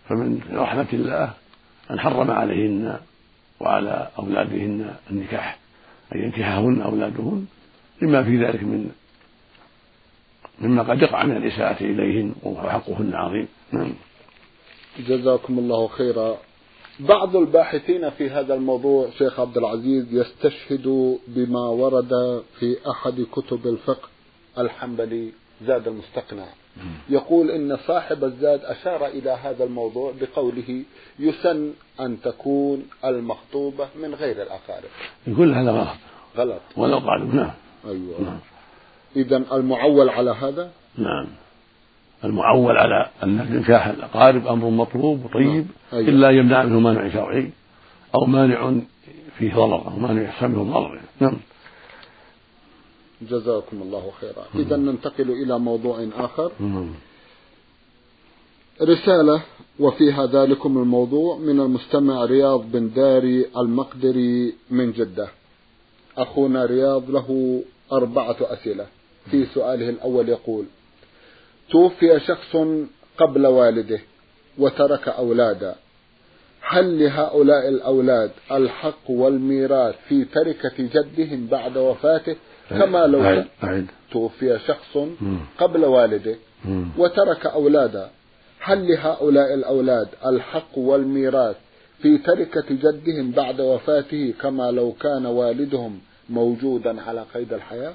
فمن 0.10 0.42
رحمة 0.54 0.88
الله 0.94 1.34
أن 1.92 2.00
حرم 2.00 2.32
عليهن 2.32 3.00
وعلى 3.60 4.08
أولادهن 4.20 4.96
النكاح 5.12 5.58
أن 6.16 6.20
ينكحهن 6.24 6.82
أولادهن 6.82 7.46
لما 8.02 8.24
في 8.24 8.46
ذلك 8.46 8.64
من 8.64 8.92
مما 10.62 10.84
قد 10.84 11.02
يقع 11.02 11.24
من 11.24 11.38
الإساءة 11.38 11.84
إليهن 11.84 12.36
وحقهن 12.44 13.16
عظيم. 13.16 13.48
نعم. 13.72 13.94
جزاكم 15.00 15.60
الله 15.60 15.88
خيرا. 15.88 16.38
بعض 17.00 17.36
الباحثين 17.36 18.10
في 18.10 18.30
هذا 18.30 18.54
الموضوع 18.54 19.10
شيخ 19.18 19.40
عبد 19.40 19.58
العزيز 19.58 20.06
يستشهد 20.14 21.18
بما 21.28 21.60
ورد 21.60 22.44
في 22.60 22.78
أحد 22.90 23.26
كتب 23.32 23.68
الفقه 23.68 24.10
الحنبلي 24.58 25.32
زاد 25.66 25.88
المستقنع. 25.88 26.46
يقول 27.10 27.52
إن 27.52 27.78
صاحب 27.88 28.24
الزاد 28.24 28.66
أشار 28.66 29.08
إلى 29.08 29.30
هذا 29.30 29.64
الموضوع 29.64 30.14
بقوله 30.22 30.84
يسن 31.20 31.74
أن 32.00 32.22
تكون 32.22 32.86
المخطوبة 33.06 33.88
من 34.02 34.16
غير 34.16 34.42
الأقارب. 34.42 34.90
يقول 35.28 35.54
هذا 35.54 35.72
غلط. 35.72 35.98
غلط. 36.38 36.62
ولو 36.78 36.98
قالوا 36.98 37.34
نعم. 37.34 37.52
أيوة. 37.86 38.22
نعم. 38.22 38.40
إذا 39.16 39.38
المعول 39.38 40.10
على 40.10 40.32
هذا؟ 40.32 40.72
نعم. 40.98 41.28
المعول 42.24 42.78
على 42.78 43.10
أن 43.24 43.60
نكاح 43.60 43.88
الأقارب 43.88 44.48
أمر 44.48 44.70
مطلوب 44.70 45.26
وطيب 45.26 45.46
نعم. 45.46 45.66
أيوة. 45.94 46.10
إلا 46.10 46.30
يمنع 46.30 46.64
منه 46.64 46.80
مانع 46.80 47.14
شرعي 47.14 47.52
أو 48.16 48.26
مانع 48.26 48.74
فيه 49.38 49.56
ضرر 49.56 49.88
أو 49.88 50.00
مانع 50.00 50.22
يحصل 50.22 50.48
منه 50.48 50.64
ضرر. 50.64 51.02
نعم. 51.20 51.38
جزاكم 53.22 53.82
الله 53.82 54.12
خيرا. 54.22 54.46
إذا 54.56 54.78
ننتقل 54.78 55.32
إلى 55.32 55.60
موضوع 55.60 56.08
آخر. 56.18 56.52
رسالة 58.82 59.42
وفيها 59.80 60.26
ذلكم 60.26 60.78
الموضوع 60.78 61.38
من 61.38 61.60
المستمع 61.60 62.26
رياض 62.26 62.72
بن 62.72 62.90
داري 62.96 63.46
المقدري 63.58 64.54
من 64.72 64.92
جدة. 64.92 65.28
أخونا 66.18 66.66
رياض 66.66 67.10
له 67.10 67.62
أربعة 67.92 68.38
أسئلة. 68.42 68.86
في 69.32 69.46
سؤاله 69.46 69.90
الأول 69.90 70.30
يقول 70.30 70.66
توفي 71.70 72.20
شخص 72.20 72.56
قبل 73.18 73.46
والده 73.48 74.00
وترك 74.58 75.08
أولادا 75.10 75.76
هل 76.62 77.00
لهؤلاء 77.00 77.68
الأولاد 77.70 78.32
الحق 78.52 79.10
والميراث 79.10 79.96
في 80.10 80.26
تركة 80.26 80.74
جدهم 80.78 81.48
بعد 81.48 81.78
وفاته؟ 81.78 82.36
كما 82.70 83.08
لو. 83.08 83.44
توفي 84.12 84.60
شخص 84.68 84.98
قبل 85.58 85.86
والده 85.86 86.36
وترك 86.98 87.46
أولادا 87.46 88.10
هل 88.60 88.88
لهؤلاء 88.88 89.54
الأولاد 89.54 90.08
الحق 90.26 90.78
والميراث 90.78 91.56
في 92.02 92.18
تركة 92.18 92.66
جدهم 92.70 93.32
بعد 93.32 93.62
وفاته 93.62 94.34
كما 94.42 94.72
لو 94.72 94.92
كان 94.92 95.26
والدهم 95.26 96.00
موجودا 96.30 97.02
على 97.02 97.26
قيد 97.34 97.54
الحياة؟ 97.54 97.94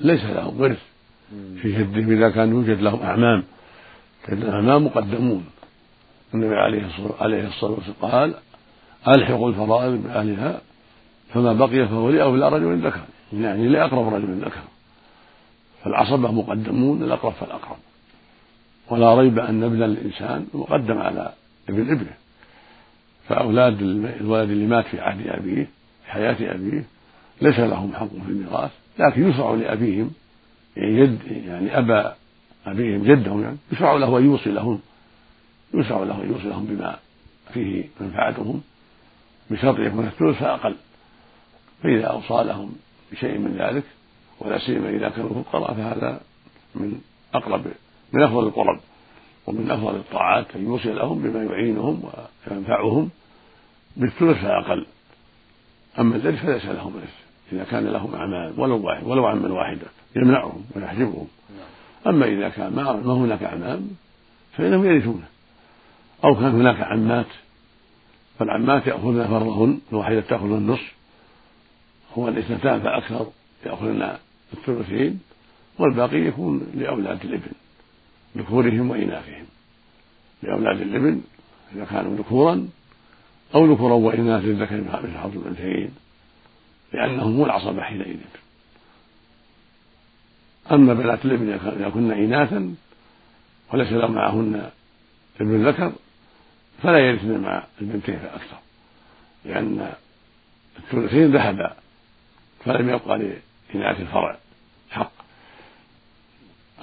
ليس 0.00 0.24
لهم 0.24 0.60
ورث 0.60 0.78
في 1.62 1.72
جدهم 1.72 2.12
إذا 2.12 2.30
كان 2.30 2.50
يوجد 2.50 2.80
لهم 2.80 3.02
أعمام 3.02 3.44
الأعمام 4.28 4.84
مقدمون. 4.84 5.44
النبي 6.34 6.54
عليه 6.54 6.86
الصلاة 6.86 7.14
عليه 7.22 7.46
الصلاة 7.48 7.70
والسلام 7.70 7.96
قال 8.12 8.34
ألحقوا 9.08 9.48
الفرائض 9.48 10.02
بأهلها 10.02 10.60
فما 11.34 11.52
بقي 11.52 11.88
فهو 11.88 12.10
لأولى 12.10 12.48
رجل 12.48 12.86
ذكر 12.86 13.00
يعني 13.32 13.68
لأقرب 13.68 14.14
رجل 14.14 14.34
ذكر 14.34 14.60
فالعصبة 15.84 16.32
مقدمون 16.32 17.02
الأقرب 17.02 17.32
فالأقرب. 17.32 17.76
ولا 18.90 19.14
ريب 19.14 19.38
أن 19.38 19.62
ابن 19.62 19.82
الإنسان 19.82 20.46
مقدم 20.54 20.98
على 20.98 21.32
ابن 21.68 21.90
ابنه. 21.90 22.14
فأولاد 23.28 23.82
الولد 24.20 24.50
اللي 24.50 24.66
مات 24.66 24.86
في 24.86 25.00
عهد 25.00 25.26
أبيه 25.26 25.64
في 26.04 26.10
حياة 26.10 26.54
أبيه 26.54 26.84
ليس 27.42 27.58
لهم 27.58 27.94
حق 27.94 28.08
في 28.08 28.28
الميراث 28.28 28.70
لكن 28.98 29.28
يشرع 29.28 29.54
لأبيهم 29.54 29.98
يعني 29.98 30.10
جد 30.78 31.18
يعني 31.46 31.78
أبا 31.78 32.14
أبيهم 32.66 33.02
جدهم 33.02 33.42
يعني 33.42 33.56
يشرع 33.72 33.92
له 33.92 34.18
أن 34.18 34.24
يوصي 34.24 34.50
لهم 34.50 34.80
يشرع 35.74 36.02
له 36.02 36.22
أن 36.24 36.28
يوصي 36.28 36.48
لهم 36.48 36.64
بما 36.64 36.98
فيه 37.54 37.84
منفعتهم 38.00 38.62
بشرط 39.50 39.78
يكون 39.78 40.06
الثلث 40.06 40.38
فأقل. 40.38 40.76
فإذا 41.82 42.06
أوصى 42.06 42.44
لهم 42.44 42.72
بشيء 43.12 43.38
من 43.38 43.56
ذلك 43.58 43.84
ولا 44.40 44.58
سيما 44.58 44.88
إذا 44.88 45.08
كانوا 45.08 45.42
فقراء 45.42 45.74
فهذا 45.74 46.20
من 46.74 47.00
أقرب 47.34 47.64
من 48.12 48.22
أفضل 48.22 48.46
القرب 48.46 48.80
ومن 49.46 49.70
أفضل 49.70 49.96
الطاعات 49.96 50.56
أن 50.56 50.64
يوصي 50.64 50.92
لهم 50.92 51.22
بما 51.22 51.42
يعينهم 51.44 52.02
وينفعهم 52.50 53.10
بالثلث 53.96 54.38
فأقل. 54.42 54.86
أما 55.98 56.16
الذي 56.16 56.36
فليس 56.36 56.64
لهم 56.64 56.96
إرث 56.96 57.27
إذا 57.52 57.64
كان 57.64 57.86
لهم 57.86 58.14
أعمال 58.14 58.52
ولو 58.56 58.86
واحد 58.86 59.04
ولو 59.04 59.26
عما 59.26 59.52
واحدة 59.52 59.86
يمنعهم 60.16 60.64
ويحجبهم. 60.76 61.26
أما 62.06 62.26
إذا 62.26 62.48
كان 62.48 62.72
ما 62.74 63.12
هناك 63.12 63.42
أعمام 63.42 63.88
فإنهم 64.52 64.84
يرثونه. 64.84 65.28
أو 66.24 66.34
كان 66.34 66.54
هناك 66.54 66.80
عمات 66.80 67.26
فالعمات 68.38 68.86
يأخذن 68.86 69.26
فرضهن 69.26 69.80
الواحدة 69.92 70.20
تأخذ 70.20 70.52
النصف 70.52 70.94
هو 72.18 72.28
الاثنتان 72.28 72.80
فأكثر 72.80 73.26
يأخذن 73.66 74.16
الثلثين 74.52 75.20
والباقي 75.78 76.16
يكون 76.16 76.66
لأولاد 76.74 77.24
الإبن 77.24 77.52
ذكورهم 78.36 78.90
وإناثهم. 78.90 79.44
لأولاد 80.42 80.80
الإبن 80.80 81.20
إذا 81.74 81.84
كانوا 81.84 82.16
ذكورا 82.16 82.68
أو 83.54 83.72
ذكورا 83.72 83.94
وإناث 83.94 84.44
للذكر 84.44 84.76
مثل 84.76 85.18
حظ 85.18 85.36
الأنثيين 85.36 85.90
لأنهم 86.92 87.34
هم 87.34 87.44
العصبة 87.44 87.82
حينئذ 87.82 88.16
أما 90.72 90.94
بنات 90.94 91.24
الإبن 91.24 91.52
إذا 91.52 91.88
كن 91.88 92.10
إناثا 92.10 92.74
وليس 93.72 93.92
لهم 93.92 94.12
معهن 94.12 94.70
ابن 95.40 95.68
ذكر 95.68 95.92
فلا 96.82 96.98
يرثن 96.98 97.40
مع 97.40 97.64
البنتين 97.80 98.18
فأكثر 98.18 98.58
لأن 99.44 99.92
الثلثين 100.78 101.32
ذهبا 101.32 101.76
فلم 102.64 102.88
يبقى 102.88 103.18
لإناث 103.18 104.00
الفرع 104.00 104.38
حق 104.90 105.12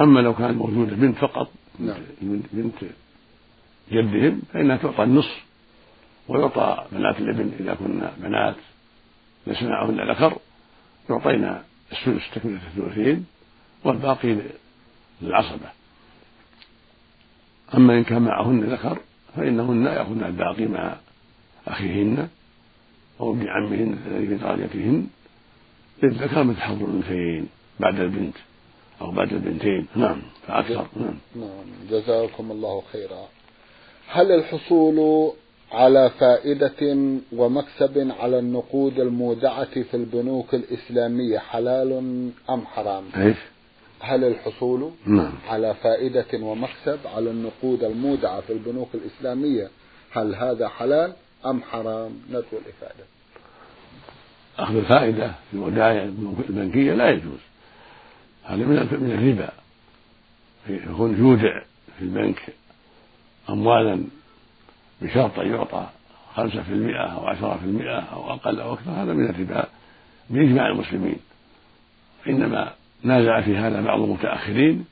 أما 0.01 0.19
لو 0.19 0.35
كان 0.35 0.55
موجودة 0.55 0.95
بنت 0.95 1.17
فقط 1.17 1.51
نعم. 1.79 1.97
بنت 2.51 2.75
جدهم 3.91 4.41
فإنها 4.53 4.77
تعطى 4.77 5.03
النصف 5.03 5.43
ويعطى 6.27 6.85
بنات 6.91 7.19
الإبن 7.19 7.51
إذا 7.59 7.73
كنا 7.73 8.13
بنات 8.17 8.55
معهن 9.47 10.11
ذكر 10.11 10.37
يعطينا 11.09 11.63
السدس 11.91 12.21
تكملة 12.35 12.59
الثلثين 12.67 13.25
والباقي 13.83 14.37
للعصبة. 15.21 15.69
أما 17.73 17.97
إن 17.97 18.03
كان 18.03 18.21
معهن 18.21 18.63
ذكر 18.63 18.97
فإنهن 19.35 19.85
يأخذن 19.85 20.23
الباقي 20.23 20.65
مع 20.65 20.97
أخيهن 21.67 22.29
أو 23.19 23.31
ابن 23.31 23.47
عمهن 23.47 23.97
الذي 24.07 24.27
في 24.37 24.45
قريتهن 24.45 25.07
للذكر 26.03 26.43
مثل 26.43 26.61
حظ 26.61 26.83
الأنثيين 26.83 27.47
بعد 27.79 27.99
البنت 27.99 28.35
أو 29.01 29.11
بعد 29.11 29.33
البنتين. 29.33 29.87
نعم 29.95 30.21
فأكثر. 30.47 30.87
نعم. 30.95 31.17
نعم 31.35 31.65
جزاكم 31.89 32.51
الله 32.51 32.83
خيرا. 32.91 33.27
هل 34.07 34.31
الحصول 34.31 35.31
على 35.75 36.09
فائدة 36.19 37.09
ومكسب 37.31 38.11
على 38.19 38.39
النقود 38.39 38.99
المودعة 38.99 39.83
في 39.83 39.93
البنوك 39.93 40.53
الإسلامية 40.53 41.37
حلال 41.37 41.91
أم 42.49 42.65
حرام؟ 42.65 43.03
إيش؟ 43.17 43.37
هل 43.99 44.23
الحصول 44.23 44.91
نعم. 45.05 45.33
على 45.47 45.73
فائدة 45.73 46.25
ومكسب 46.33 46.99
على 47.15 47.29
النقود 47.29 47.83
المودعة 47.83 48.41
في 48.41 48.53
البنوك 48.53 48.89
الإسلامية 48.93 49.69
هل 50.11 50.35
هذا 50.35 50.67
حلال 50.67 51.13
أم 51.45 51.61
حرام؟ 51.61 52.11
نرجو 52.29 52.57
الإفادة. 52.65 53.05
أخذ 54.59 54.75
الفائدة 54.75 55.27
في 55.27 55.53
الودائع 55.53 56.03
البنكية 56.49 56.93
لا 56.93 57.09
يجوز 57.09 57.39
هذا 58.43 58.57
من 58.57 58.75
من 58.75 59.11
الربا 59.11 59.49
يكون 60.69 61.17
يودع 61.19 61.61
في 61.97 62.01
البنك 62.01 62.41
أموالا 63.49 64.03
بشرط 65.01 65.39
أن 65.39 65.53
يعطى 65.53 65.87
خمسة 66.35 66.63
في 66.63 66.73
المئة 66.73 67.03
أو 67.03 67.27
عشرة 67.27 67.57
في 67.57 67.65
المئة 67.65 67.99
أو 67.99 68.33
أقل 68.33 68.59
أو 68.59 68.73
أكثر 68.73 68.91
هذا 68.91 69.13
من 69.13 69.29
الربا 69.29 69.65
بإجماع 70.29 70.67
المسلمين. 70.67 71.17
إنما 72.29 72.73
نازع 73.03 73.41
في 73.41 73.57
هذا 73.57 73.81
بعض 73.81 74.01
المتأخرين 74.01 74.85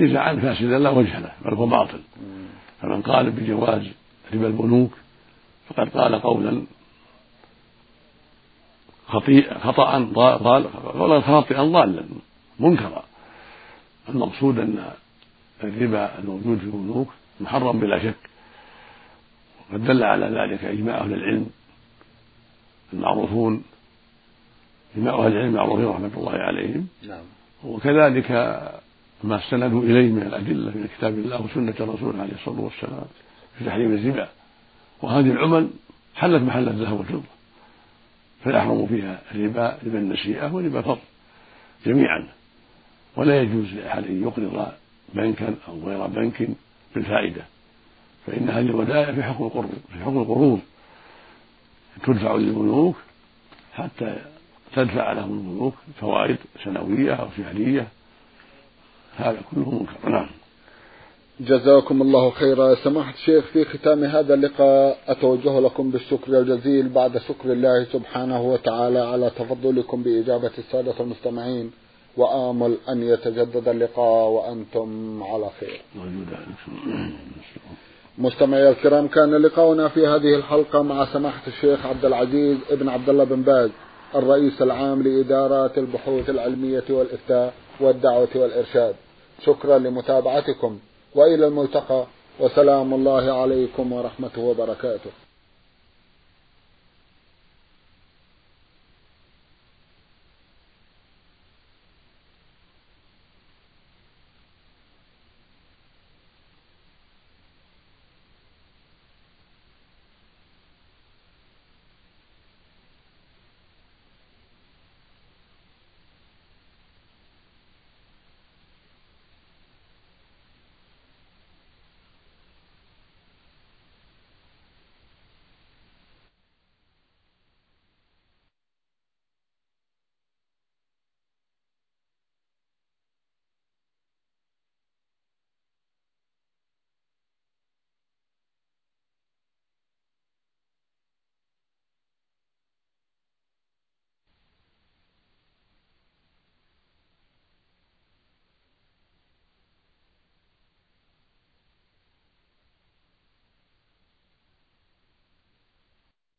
نزاعا 0.00 0.36
فاسدا 0.36 0.78
لا 0.78 0.90
وجه 0.90 1.18
له 1.18 1.32
بل 1.44 1.54
هو 1.54 1.66
باطل. 1.66 2.00
فمن 2.82 3.02
قال 3.02 3.30
بجواز 3.30 3.82
ربا 4.34 4.46
البنوك 4.46 4.92
فقد 5.68 5.88
قال 5.88 6.22
قولا 6.22 6.62
خطيئة 9.08 9.58
خطأ 9.58 9.98
ضال 9.98 10.72
قولا 10.72 11.20
خاطئا 11.20 11.62
ضالا 11.62 12.04
منكرا. 12.60 13.04
المقصود 14.08 14.58
أن 14.58 14.90
الربا 15.64 16.18
الموجود 16.18 16.58
في 16.58 16.64
البنوك 16.64 17.08
محرم 17.40 17.80
بلا 17.80 17.98
شك. 18.02 18.33
وقد 19.70 19.84
دل 19.84 20.02
على 20.02 20.26
ذلك 20.26 20.64
إجماع 20.64 20.98
أهل 20.98 21.12
العلم 21.12 21.46
المعروفون. 22.92 23.62
إجماع 24.96 25.14
أهل 25.14 25.32
العلم 25.32 25.48
المعروفين 25.48 25.86
رحمة 25.86 26.10
الله 26.16 26.32
عليهم. 26.32 26.86
نعم. 27.08 27.22
وكذلك 27.64 28.30
ما 29.24 29.36
استندوا 29.36 29.82
إليه 29.82 30.12
من 30.12 30.22
الأدلة 30.22 30.70
من 30.70 30.88
كتاب 30.98 31.12
الله 31.18 31.42
وسنة 31.42 31.74
الرسول 31.80 32.20
عليه 32.20 32.32
الصلاة 32.32 32.60
والسلام 32.60 33.04
في 33.58 33.64
تحريم 33.64 33.94
الربا 33.94 34.28
وهذه 35.02 35.30
العمل 35.30 35.70
حلت 36.14 36.42
محل 36.42 36.68
الذهب 36.68 36.98
والفضة. 36.98 37.22
فيحرم 38.44 38.86
فيها 38.86 39.22
الربا 39.34 39.78
ربا 39.86 39.98
النسيئة 39.98 40.54
وربا 40.54 40.78
الفضل 40.78 41.00
جميعا. 41.86 42.28
ولا 43.16 43.40
يجوز 43.42 43.74
لأحد 43.74 44.04
أن 44.04 44.22
يقرض 44.22 44.72
بنكا 45.14 45.54
أو 45.68 45.80
غير 45.88 46.06
بنك 46.06 46.48
بالفائدة. 46.94 47.42
فإن 48.26 48.48
هذه 48.48 48.66
الودائع 48.66 49.12
في 49.12 49.22
حكم 49.22 49.44
القروض 49.44 49.70
في 49.92 49.98
حكم 50.04 50.18
القروض 50.18 50.60
تدفع 52.06 52.34
للبنوك 52.34 52.96
حتى 53.72 54.16
تدفع 54.76 55.12
لهم 55.12 55.38
البنوك 55.38 55.74
فوائد 56.00 56.36
سنوية 56.64 57.14
أو 57.14 57.28
شهرية. 57.36 57.88
هذا 59.16 59.38
كله 59.50 59.70
منكر. 59.70 60.08
نعم. 60.08 60.26
جزاكم 61.40 62.02
الله 62.02 62.30
خيرا. 62.30 62.74
سماحة 62.74 63.14
الشيخ 63.14 63.44
في 63.44 63.64
ختام 63.64 64.04
هذا 64.04 64.34
اللقاء 64.34 64.98
أتوجه 65.08 65.60
لكم 65.60 65.90
بالشكر 65.90 66.38
الجزيل 66.38 66.88
بعد 66.88 67.18
شكر 67.18 67.52
الله 67.52 67.84
سبحانه 67.84 68.40
وتعالى 68.40 68.98
على 68.98 69.30
تفضلكم 69.30 70.02
بإجابة 70.02 70.50
السادة 70.58 71.00
المستمعين. 71.00 71.70
وآمل 72.16 72.76
أن 72.88 73.02
يتجدد 73.02 73.68
اللقاء 73.68 74.28
وأنتم 74.28 75.22
على 75.22 75.50
خير. 75.60 75.80
مستمعي 78.18 78.68
الكرام 78.68 79.08
كان 79.08 79.34
لقاؤنا 79.34 79.88
في 79.88 80.06
هذه 80.06 80.34
الحلقة 80.34 80.82
مع 80.82 81.06
سماحة 81.12 81.42
الشيخ 81.46 81.86
عبد 81.86 82.04
العزيز 82.04 82.58
ابن 82.70 82.88
عبد 82.88 83.08
الله 83.08 83.24
بن 83.24 83.42
باز 83.42 83.70
الرئيس 84.14 84.62
العام 84.62 85.02
لإدارات 85.02 85.78
البحوث 85.78 86.30
العلمية 86.30 86.84
والإفتاء 86.90 87.54
والدعوة 87.80 88.28
والإرشاد. 88.34 88.94
شكرا 89.44 89.78
لمتابعتكم 89.78 90.78
وإلى 91.14 91.46
الملتقى 91.46 92.04
وسلام 92.40 92.94
الله 92.94 93.32
عليكم 93.42 93.92
ورحمته 93.92 94.42
وبركاته. 94.42 95.23